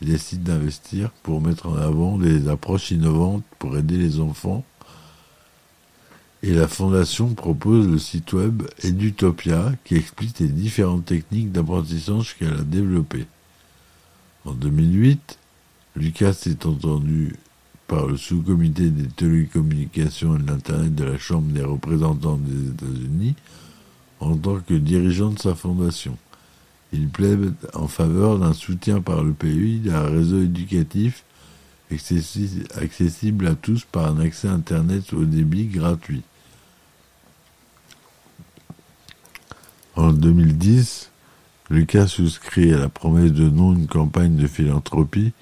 Il 0.00 0.08
décide 0.08 0.42
d'investir 0.42 1.10
pour 1.22 1.40
mettre 1.40 1.68
en 1.68 1.76
avant 1.76 2.18
des 2.18 2.48
approches 2.48 2.90
innovantes 2.90 3.44
pour 3.58 3.76
aider 3.78 3.96
les 3.96 4.20
enfants. 4.20 4.64
Et 6.42 6.52
la 6.52 6.68
fondation 6.68 7.34
propose 7.34 7.88
le 7.88 7.98
site 7.98 8.32
web 8.32 8.62
Edutopia 8.82 9.72
qui 9.84 9.96
explique 9.96 10.38
les 10.38 10.48
différentes 10.48 11.06
techniques 11.06 11.50
d'apprentissage 11.50 12.36
qu'elle 12.36 12.52
a 12.52 12.62
développées. 12.62 13.26
En 14.44 14.52
2008, 14.52 15.38
Lucas 15.96 16.42
est 16.46 16.66
entendu 16.66 17.34
par 17.88 18.06
le 18.06 18.16
sous-comité 18.16 18.90
des 18.90 19.08
télécommunications 19.08 20.36
et 20.36 20.42
de 20.42 20.46
l'Internet 20.46 20.94
de 20.94 21.04
la 21.04 21.18
Chambre 21.18 21.52
des 21.52 21.64
représentants 21.64 22.36
des 22.36 22.70
États-Unis 22.70 23.34
en 24.20 24.36
tant 24.36 24.60
que 24.60 24.74
dirigeant 24.74 25.30
de 25.30 25.38
sa 25.38 25.54
fondation. 25.54 26.16
Il 26.92 27.08
plaide 27.08 27.54
en 27.74 27.88
faveur 27.88 28.38
d'un 28.38 28.52
soutien 28.52 29.00
par 29.00 29.22
le 29.24 29.32
pays 29.32 29.78
d'un 29.78 30.06
réseau 30.06 30.42
éducatif 30.42 31.24
accessible 31.90 33.46
à 33.46 33.54
tous 33.54 33.84
par 33.84 34.06
un 34.06 34.20
accès 34.20 34.48
Internet 34.48 35.12
au 35.12 35.24
débit 35.24 35.66
gratuit. 35.66 36.22
En 39.94 40.12
2010, 40.12 41.10
Lucas 41.70 42.06
souscrit 42.06 42.72
à 42.72 42.78
la 42.78 42.88
promesse 42.88 43.32
de 43.32 43.48
non 43.48 43.72
une 43.72 43.86
campagne 43.86 44.36
de 44.36 44.46
philanthropie 44.46 45.32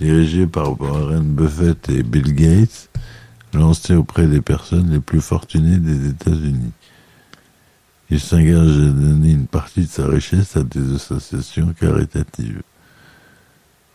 dirigé 0.00 0.46
par 0.46 0.80
Warren 0.80 1.34
Buffett 1.34 1.88
et 1.88 2.02
Bill 2.02 2.34
Gates, 2.34 2.88
lancé 3.52 3.94
auprès 3.94 4.26
des 4.26 4.40
personnes 4.40 4.90
les 4.90 5.00
plus 5.00 5.20
fortunées 5.20 5.78
des 5.78 6.10
États-Unis. 6.10 6.72
Il 8.10 8.20
s'engage 8.20 8.78
à 8.78 8.90
donner 8.90 9.32
une 9.32 9.46
partie 9.46 9.82
de 9.82 9.88
sa 9.88 10.06
richesse 10.06 10.56
à 10.56 10.62
des 10.62 10.94
associations 10.94 11.74
caritatives. 11.78 12.62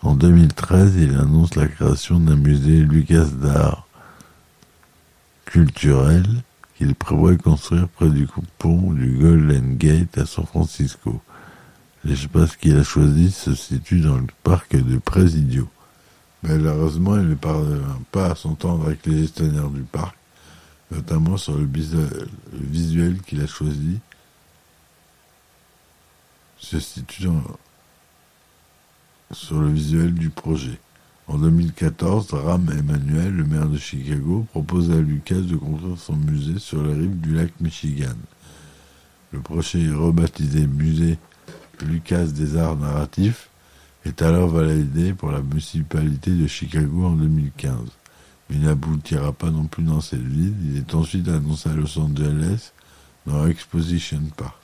En 0.03 0.15
2013, 0.15 0.97
il 0.97 1.15
annonce 1.15 1.55
la 1.55 1.65
création 1.65 2.19
d'un 2.19 2.35
musée 2.35 2.79
Lucas 2.79 3.23
d'art 3.23 3.87
culturel 5.45 6.25
qu'il 6.77 6.93
prévoit 6.93 7.37
construire 7.37 7.87
près 7.87 8.09
du 8.09 8.27
pont 8.59 8.91
du 8.91 9.17
Golden 9.17 9.77
Gate 9.77 10.17
à 10.17 10.25
San 10.25 10.45
Francisco. 10.45 11.21
L'espace 12.03 12.57
qu'il 12.57 12.77
a 12.77 12.83
choisi 12.83 13.31
se 13.31 13.55
situe 13.55 14.01
dans 14.01 14.17
le 14.17 14.27
parc 14.43 14.75
de 14.75 14.97
Presidio. 14.97 15.69
Malheureusement, 16.41 17.15
il 17.15 17.29
ne 17.29 17.35
parvient 17.35 17.79
pas 18.11 18.31
à 18.31 18.35
s'entendre 18.35 18.87
avec 18.87 19.05
les 19.05 19.19
gestionnaires 19.19 19.69
du 19.69 19.83
parc, 19.83 20.17
notamment 20.91 21.37
sur 21.37 21.55
le 21.55 21.69
visuel 22.51 23.21
qu'il 23.21 23.41
a 23.41 23.47
choisi, 23.47 23.99
se 26.57 26.77
sur 29.33 29.59
le 29.59 29.69
visuel 29.69 30.13
du 30.13 30.29
projet. 30.29 30.79
En 31.27 31.37
2014, 31.37 32.33
Ram 32.33 32.69
Emmanuel, 32.77 33.33
le 33.33 33.43
maire 33.45 33.67
de 33.67 33.77
Chicago, 33.77 34.45
propose 34.51 34.91
à 34.91 34.95
Lucas 34.95 35.35
de 35.35 35.55
construire 35.55 35.97
son 35.97 36.15
musée 36.15 36.59
sur 36.59 36.83
les 36.83 36.93
rives 36.93 37.19
du 37.19 37.33
lac 37.33 37.51
Michigan. 37.61 38.15
Le 39.31 39.39
projet 39.39 39.89
rebaptisé 39.89 40.67
Musée 40.67 41.17
Lucas 41.81 42.25
des 42.25 42.57
Arts 42.57 42.77
Narratifs 42.77 43.49
est 44.05 44.21
alors 44.21 44.49
validé 44.49 45.13
pour 45.13 45.31
la 45.31 45.41
municipalité 45.41 46.31
de 46.31 46.47
Chicago 46.47 47.05
en 47.05 47.11
2015, 47.11 47.77
mais 48.49 48.57
n'aboutira 48.57 49.31
pas 49.31 49.49
non 49.49 49.65
plus 49.65 49.83
dans 49.83 50.01
cette 50.01 50.21
ville. 50.21 50.53
Il 50.65 50.77
est 50.77 50.93
ensuite 50.93 51.27
annoncé 51.27 51.69
à 51.69 51.73
Los 51.73 51.97
Angeles 51.97 52.71
dans 53.25 53.47
Exposition 53.47 54.21
Park. 54.35 54.62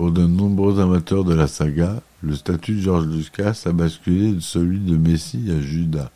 Pour 0.00 0.12
de 0.12 0.26
nombreux 0.26 0.80
amateurs 0.80 1.24
de 1.24 1.34
la 1.34 1.46
saga, 1.46 2.00
le 2.22 2.34
statut 2.34 2.76
de 2.76 2.80
George 2.80 3.06
Lucas 3.06 3.64
a 3.66 3.72
basculé 3.72 4.32
de 4.32 4.40
celui 4.40 4.78
de 4.78 4.96
Messie 4.96 5.50
à 5.50 5.60
Judas, 5.60 6.10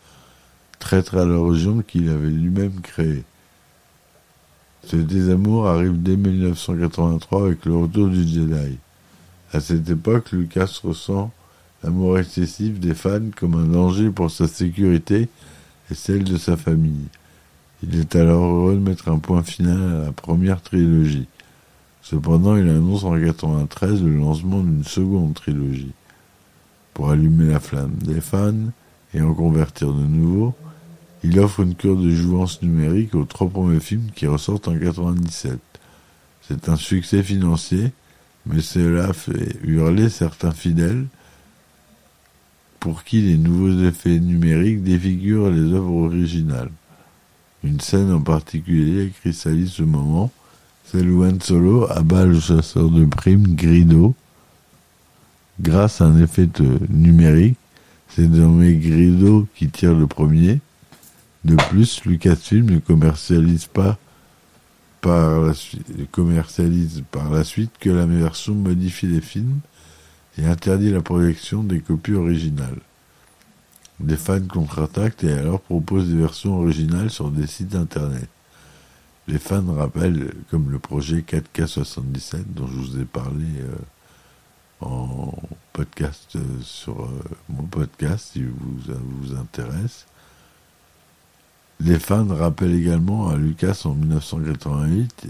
traître 0.79 1.19
à 1.19 1.27
l'origine 1.27 1.83
qu'il 1.83 2.09
avait 2.09 2.31
lui-même 2.31 2.81
créé. 2.81 3.25
Ce 4.87 4.97
désamour 4.97 5.69
arrive 5.69 6.03
dès 6.03 6.17
1983 6.17 7.45
avec 7.45 7.67
le 7.67 7.77
retour 7.77 8.09
du 8.09 8.27
Jedi. 8.27 8.79
À 9.53 9.61
cette 9.61 9.91
époque, 9.91 10.33
Lucas 10.33 10.81
ressent 10.83 11.31
l'amour 11.83 12.19
excessif 12.19 12.81
des 12.81 12.95
fans 12.95 13.33
comme 13.37 13.55
un 13.55 13.67
danger 13.67 14.09
pour 14.09 14.31
sa 14.31 14.49
sécurité 14.49 15.29
et 15.91 15.95
celle 15.95 16.25
de 16.25 16.39
sa 16.39 16.57
famille. 16.57 17.09
Il 17.83 18.01
est 18.01 18.17
alors 18.17 18.45
heureux 18.45 18.77
de 18.77 18.81
mettre 18.81 19.11
un 19.11 19.19
point 19.19 19.43
final 19.43 19.77
à 19.77 20.05
la 20.07 20.13
première 20.13 20.63
trilogie. 20.63 21.29
Cependant, 22.05 22.55
il 22.57 22.69
annonce 22.69 23.05
en 23.05 23.13
1993 23.13 24.03
le 24.03 24.19
lancement 24.19 24.61
d'une 24.61 24.85
seconde 24.85 25.33
trilogie. 25.33 25.93
Pour 26.93 27.09
allumer 27.09 27.51
la 27.51 27.61
flamme 27.61 27.95
des 27.95 28.21
fans 28.21 28.53
et 29.15 29.23
en 29.23 29.33
convertir 29.33 29.91
de 29.91 30.05
nouveaux, 30.05 30.55
il 31.23 31.41
offre 31.41 31.61
une 31.61 31.75
cure 31.75 31.97
de 31.97 32.11
jouance 32.11 32.61
numérique 32.61 33.15
aux 33.15 33.25
trois 33.25 33.49
premiers 33.49 33.81
films 33.81 34.11
qui 34.15 34.27
ressortent 34.27 34.69
en 34.69 34.79
97. 34.79 35.59
C'est 36.47 36.69
un 36.69 36.77
succès 36.77 37.23
financier, 37.23 37.91
mais 38.45 38.61
cela 38.61 39.15
fait 39.15 39.57
hurler 39.63 40.11
certains 40.11 40.53
fidèles 40.53 41.07
pour 42.81 43.05
qui 43.05 43.23
les 43.23 43.39
nouveaux 43.39 43.83
effets 43.83 44.21
numériques 44.21 44.83
défigurent 44.83 45.49
les 45.49 45.73
œuvres 45.73 45.95
originales. 45.95 46.71
Une 47.63 47.81
scène 47.81 48.13
en 48.13 48.21
particulier 48.21 49.11
cristallise 49.23 49.71
ce 49.71 49.83
moment, 49.83 50.31
où 50.93 51.25
Han 51.25 51.41
Solo 51.41 51.91
abat 51.91 52.25
le 52.25 52.39
chasseur 52.39 52.89
de 52.89 53.05
primes 53.05 53.55
Grido. 53.55 54.15
Grâce 55.61 56.01
à 56.01 56.05
un 56.05 56.23
effet 56.23 56.49
numérique, 56.89 57.57
c'est 58.09 58.29
désormais 58.31 58.75
Grido 58.75 59.49
qui 59.55 59.69
tire 59.69 59.95
le 59.95 60.07
premier. 60.07 60.61
De 61.45 61.57
plus, 61.57 62.05
Lucasfilm 62.05 62.71
ne 62.71 62.79
commercialise 62.79 63.67
pas 63.67 63.99
par 65.01 65.41
la 65.41 65.55
suite, 65.55 66.11
commercialise 66.11 67.03
par 67.11 67.31
la 67.31 67.45
suite 67.45 67.73
que 67.79 67.91
la 67.91 68.07
version 68.07 68.55
modifie 68.55 69.09
des 69.09 69.21
films 69.21 69.61
et 70.39 70.47
interdit 70.47 70.91
la 70.91 71.03
projection 71.03 71.63
des 71.63 71.81
copies 71.81 72.15
originales. 72.15 72.81
Des 74.01 74.17
fans 74.17 74.41
contre-attaquent 74.41 75.25
et 75.25 75.33
alors 75.33 75.61
proposent 75.61 76.09
des 76.09 76.17
versions 76.17 76.59
originales 76.59 77.11
sur 77.11 77.31
des 77.31 77.47
sites 77.47 77.75
internet. 77.75 78.29
Les 79.27 79.39
fans 79.39 79.65
rappellent, 79.75 80.35
comme 80.51 80.71
le 80.71 80.79
projet 80.79 81.25
4K77 81.27 82.45
dont 82.55 82.67
je 82.67 82.75
vous 82.75 83.01
ai 83.01 83.05
parlé 83.07 83.47
euh, 83.61 83.75
en 84.83 85.33
podcast 85.73 86.37
euh, 86.37 86.41
sur 86.61 87.05
euh, 87.05 87.09
mon 87.49 87.63
podcast 87.63 88.33
si 88.35 88.43
vous, 88.43 88.95
vous 89.23 89.35
intéresse, 89.35 90.05
les 91.81 91.99
fans 91.99 92.27
rappellent 92.29 92.75
également 92.75 93.31
à 93.31 93.37
Lucas 93.37 93.83
en 93.87 93.95
1988, 93.95 95.29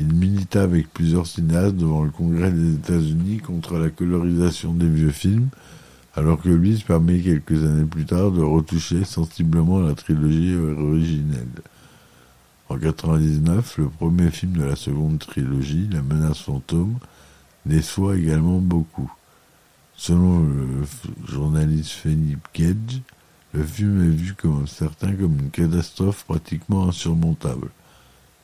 il 0.00 0.12
milita 0.12 0.62
avec 0.62 0.92
plusieurs 0.92 1.26
cinéastes 1.28 1.76
devant 1.76 2.02
le 2.02 2.10
Congrès 2.10 2.50
des 2.50 2.74
États-Unis 2.74 3.38
contre 3.38 3.78
la 3.78 3.90
colorisation 3.90 4.74
des 4.74 4.88
vieux 4.88 5.12
films, 5.12 5.48
alors 6.14 6.42
que 6.42 6.48
lui 6.48 6.78
se 6.78 6.84
permet 6.84 7.20
quelques 7.20 7.62
années 7.62 7.84
plus 7.84 8.06
tard 8.06 8.32
de 8.32 8.42
retoucher 8.42 9.04
sensiblement 9.04 9.78
la 9.78 9.94
trilogie 9.94 10.56
originelle. 10.56 11.46
En 12.70 12.74
1999, 12.74 13.78
le 13.78 13.88
premier 13.88 14.30
film 14.30 14.52
de 14.52 14.64
la 14.64 14.76
seconde 14.76 15.18
trilogie, 15.20 15.88
La 15.90 16.02
menace 16.02 16.40
fantôme, 16.40 16.98
déçoit 17.64 18.16
également 18.16 18.58
beaucoup. 18.58 19.10
Selon 19.96 20.40
le 20.40 20.84
journaliste 21.26 21.92
Philip 21.92 22.40
Gage, 22.54 23.00
le 23.54 23.64
film 23.64 24.04
est 24.04 24.14
vu 24.14 24.34
comme 24.34 24.66
certains 24.66 25.14
comme 25.14 25.38
une 25.38 25.50
catastrophe 25.50 26.24
pratiquement 26.24 26.88
insurmontable. 26.88 27.70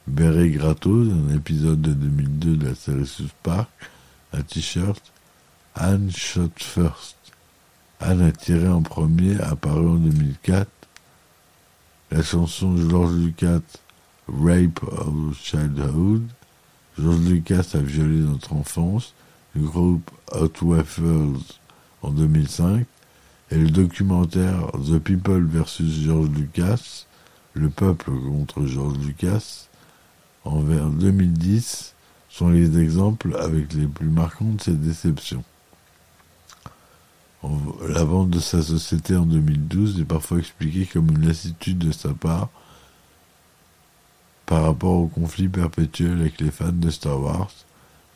Beret 0.06 0.48
Gratos, 0.50 1.06
un 1.12 1.34
épisode 1.34 1.82
de 1.82 1.92
2002 1.92 2.56
de 2.56 2.68
la 2.68 2.74
série 2.74 3.06
South 3.06 3.28
Park, 3.42 3.68
un 4.32 4.40
t-shirt 4.40 5.02
Anne 5.74 6.10
Shot 6.10 6.50
First. 6.56 7.16
Anne 8.00 8.22
a 8.22 8.32
tiré 8.32 8.68
en 8.68 8.82
premier, 8.82 9.38
apparu 9.40 9.86
en 9.86 9.96
2004. 9.96 10.66
La 12.10 12.22
chanson 12.22 12.76
George 12.76 13.14
Lucas, 13.14 13.60
Rape 14.28 14.82
of 14.82 15.38
Childhood. 15.38 16.28
George 16.98 17.20
Lucas 17.20 17.70
a 17.74 17.78
violé 17.78 18.20
notre 18.20 18.52
enfance. 18.52 19.14
Le 19.54 19.62
groupe 19.62 20.10
Hot 20.32 20.62
Waffles 20.62 21.38
en 22.02 22.10
2005 22.10 22.86
et 23.50 23.56
le 23.56 23.70
documentaire 23.70 24.70
The 24.72 24.98
People 24.98 25.44
versus 25.44 26.02
George 26.02 26.30
Lucas, 26.30 27.06
le 27.52 27.70
peuple 27.70 28.10
contre 28.10 28.66
George 28.66 28.98
Lucas, 28.98 29.68
en 30.44 30.60
2010, 30.60 31.94
sont 32.28 32.48
les 32.48 32.80
exemples 32.80 33.36
avec 33.36 33.72
les 33.74 33.86
plus 33.86 34.08
marquants 34.08 34.52
de 34.52 34.60
ces 34.60 34.72
déceptions. 34.72 35.44
La 37.88 38.04
vente 38.04 38.30
de 38.30 38.40
sa 38.40 38.62
société 38.62 39.14
en 39.14 39.26
2012 39.26 40.00
est 40.00 40.04
parfois 40.04 40.38
expliquée 40.38 40.86
comme 40.86 41.10
une 41.10 41.26
lassitude 41.28 41.78
de 41.78 41.92
sa 41.92 42.08
part 42.14 42.48
par 44.46 44.64
rapport 44.64 44.94
au 44.94 45.06
conflit 45.06 45.48
perpétuel 45.48 46.20
avec 46.20 46.40
les 46.40 46.50
fans 46.50 46.72
de 46.72 46.90
Star 46.90 47.20
Wars, 47.20 47.50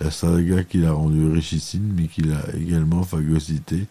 la 0.01 0.11
saga 0.11 0.63
qui 0.65 0.79
l'a 0.79 0.93
rendu 0.93 1.31
richissime 1.31 1.93
mais 1.97 2.07
qui 2.07 2.23
l'a 2.23 2.43
également 2.57 3.03
phagocyté 3.03 3.87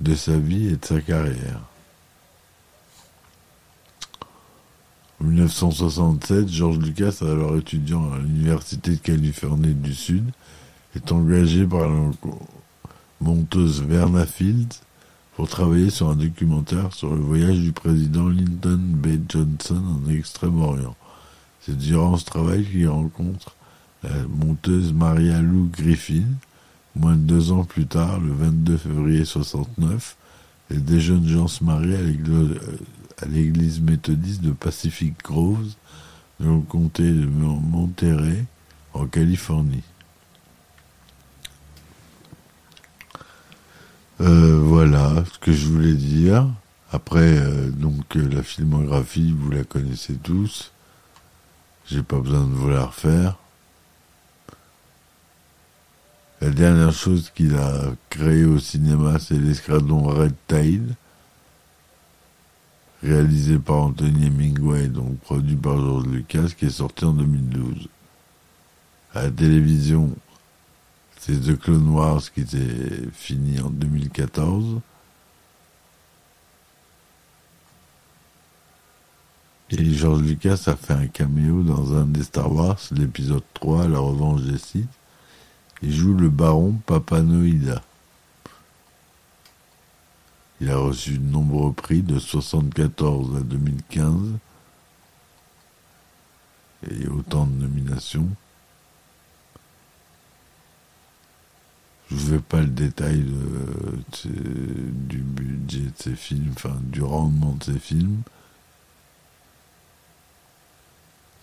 de 0.00 0.14
sa 0.14 0.36
vie 0.36 0.68
et 0.68 0.76
de 0.76 0.84
sa 0.84 1.00
carrière. 1.00 1.60
En 5.20 5.24
1967, 5.24 6.48
George 6.48 6.78
Lucas, 6.78 7.18
alors 7.22 7.56
étudiant 7.56 8.12
à 8.12 8.18
l'Université 8.18 8.92
de 8.92 8.96
Californie 8.96 9.74
du 9.74 9.94
Sud, 9.94 10.30
est 10.96 11.12
engagé 11.12 11.66
par 11.66 11.88
la 11.88 12.10
monteuse 13.20 13.82
Verna 13.82 14.26
Fields 14.26 14.80
pour 15.36 15.48
travailler 15.48 15.90
sur 15.90 16.10
un 16.10 16.16
documentaire 16.16 16.92
sur 16.92 17.14
le 17.14 17.20
voyage 17.20 17.58
du 17.58 17.72
président 17.72 18.28
Lyndon 18.28 18.78
B. 18.78 19.18
Johnson 19.28 19.82
en 20.04 20.10
Extrême-Orient. 20.10 20.96
C'est 21.64 21.76
durant 21.76 22.16
ce 22.16 22.24
travail 22.24 22.64
qu'il 22.64 22.88
rencontre 22.88 23.56
la 24.02 24.10
monteuse 24.28 24.92
Maria 24.92 25.40
Lou 25.40 25.70
Griffin, 25.72 26.24
Moins 26.96 27.16
de 27.16 27.22
deux 27.22 27.50
ans 27.50 27.64
plus 27.64 27.86
tard, 27.86 28.20
le 28.20 28.32
22 28.32 28.76
février 28.76 29.24
69, 29.24 30.16
les 30.70 30.76
deux 30.76 31.00
jeunes 31.00 31.26
gens 31.26 31.48
se 31.48 31.64
marient 31.64 31.96
à 31.96 33.26
l'église 33.26 33.80
méthodiste 33.80 34.42
de 34.42 34.52
Pacific 34.52 35.14
Groves, 35.24 35.72
dans 36.38 36.54
le 36.54 36.60
comté 36.60 37.02
de 37.02 37.26
Monterey, 37.26 38.44
en 38.92 39.06
Californie. 39.06 39.82
Euh, 44.20 44.60
voilà 44.62 45.24
ce 45.32 45.38
que 45.40 45.52
je 45.52 45.66
voulais 45.66 45.94
dire. 45.94 46.46
Après, 46.92 47.38
euh, 47.38 47.70
donc 47.70 48.16
euh, 48.16 48.28
la 48.28 48.44
filmographie, 48.44 49.34
vous 49.36 49.50
la 49.50 49.64
connaissez 49.64 50.14
tous. 50.14 50.70
J'ai 51.86 52.02
pas 52.02 52.18
besoin 52.18 52.44
de 52.44 52.54
vous 52.54 52.70
la 52.70 52.86
refaire. 52.86 53.36
La 56.40 56.50
dernière 56.50 56.92
chose 56.92 57.30
qu'il 57.34 57.54
a 57.56 57.92
créé 58.10 58.44
au 58.44 58.58
cinéma, 58.58 59.18
c'est 59.18 59.38
l'escadron 59.38 60.02
Red 60.02 60.34
Tide, 60.48 60.94
réalisé 63.02 63.58
par 63.58 63.76
Anthony 63.76 64.26
Hemingway, 64.26 64.88
donc 64.88 65.18
produit 65.20 65.56
par 65.56 65.78
George 65.78 66.06
Lucas, 66.06 66.48
qui 66.56 66.66
est 66.66 66.70
sorti 66.70 67.04
en 67.04 67.12
2012. 67.12 67.88
À 69.14 69.24
la 69.24 69.30
télévision, 69.30 70.16
c'est 71.20 71.40
The 71.40 71.58
Clone 71.58 71.88
Wars 71.90 72.22
qui 72.32 72.40
était 72.40 73.10
fini 73.12 73.60
en 73.60 73.70
2014. 73.70 74.80
Et 79.76 79.92
George 79.92 80.22
Lucas 80.22 80.62
a 80.66 80.76
fait 80.76 80.92
un 80.92 81.08
caméo 81.08 81.64
dans 81.64 81.94
un 81.94 82.06
des 82.06 82.22
Star 82.22 82.52
Wars, 82.52 82.78
l'épisode 82.92 83.42
3, 83.54 83.88
La 83.88 83.98
revanche 83.98 84.42
des 84.42 84.58
Sith. 84.58 84.88
Il 85.82 85.92
joue 85.92 86.14
le 86.14 86.28
baron 86.28 86.74
Papanoïda. 86.86 87.82
Il 90.60 90.70
a 90.70 90.76
reçu 90.76 91.18
de 91.18 91.28
nombreux 91.28 91.72
prix 91.72 92.02
de 92.02 92.12
1974 92.12 93.36
à 93.36 93.40
2015 93.40 94.38
et 96.92 97.08
autant 97.08 97.46
de 97.46 97.60
nominations. 97.60 98.28
Je 102.10 102.14
ne 102.14 102.20
fais 102.20 102.38
pas 102.38 102.60
le 102.60 102.68
détail 102.68 103.24
du 104.24 105.18
budget 105.18 105.80
de 105.80 105.92
ces 105.96 106.14
films, 106.14 106.52
enfin 106.54 106.78
du 106.80 107.02
rendement 107.02 107.56
de 107.58 107.64
ces 107.64 107.78
films. 107.80 108.22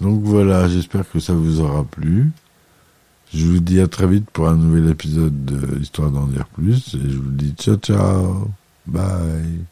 Donc 0.02 0.22
voilà, 0.24 0.68
j'espère 0.68 1.10
que 1.10 1.20
ça 1.20 1.34
vous 1.34 1.62
aura 1.62 1.84
plu. 1.84 2.32
Je 3.34 3.46
vous 3.46 3.60
dis 3.60 3.80
à 3.80 3.88
très 3.88 4.08
vite 4.08 4.30
pour 4.32 4.50
un 4.50 4.56
nouvel 4.56 4.90
épisode 4.90 5.46
de 5.46 5.80
Histoire 5.80 6.12
d'en 6.12 6.26
dire 6.26 6.48
plus. 6.48 6.96
Et 6.96 7.10
je 7.10 7.18
vous 7.18 7.32
dis 7.32 7.54
ciao 7.58 7.78
ciao. 7.78 8.50
Bye. 8.86 9.66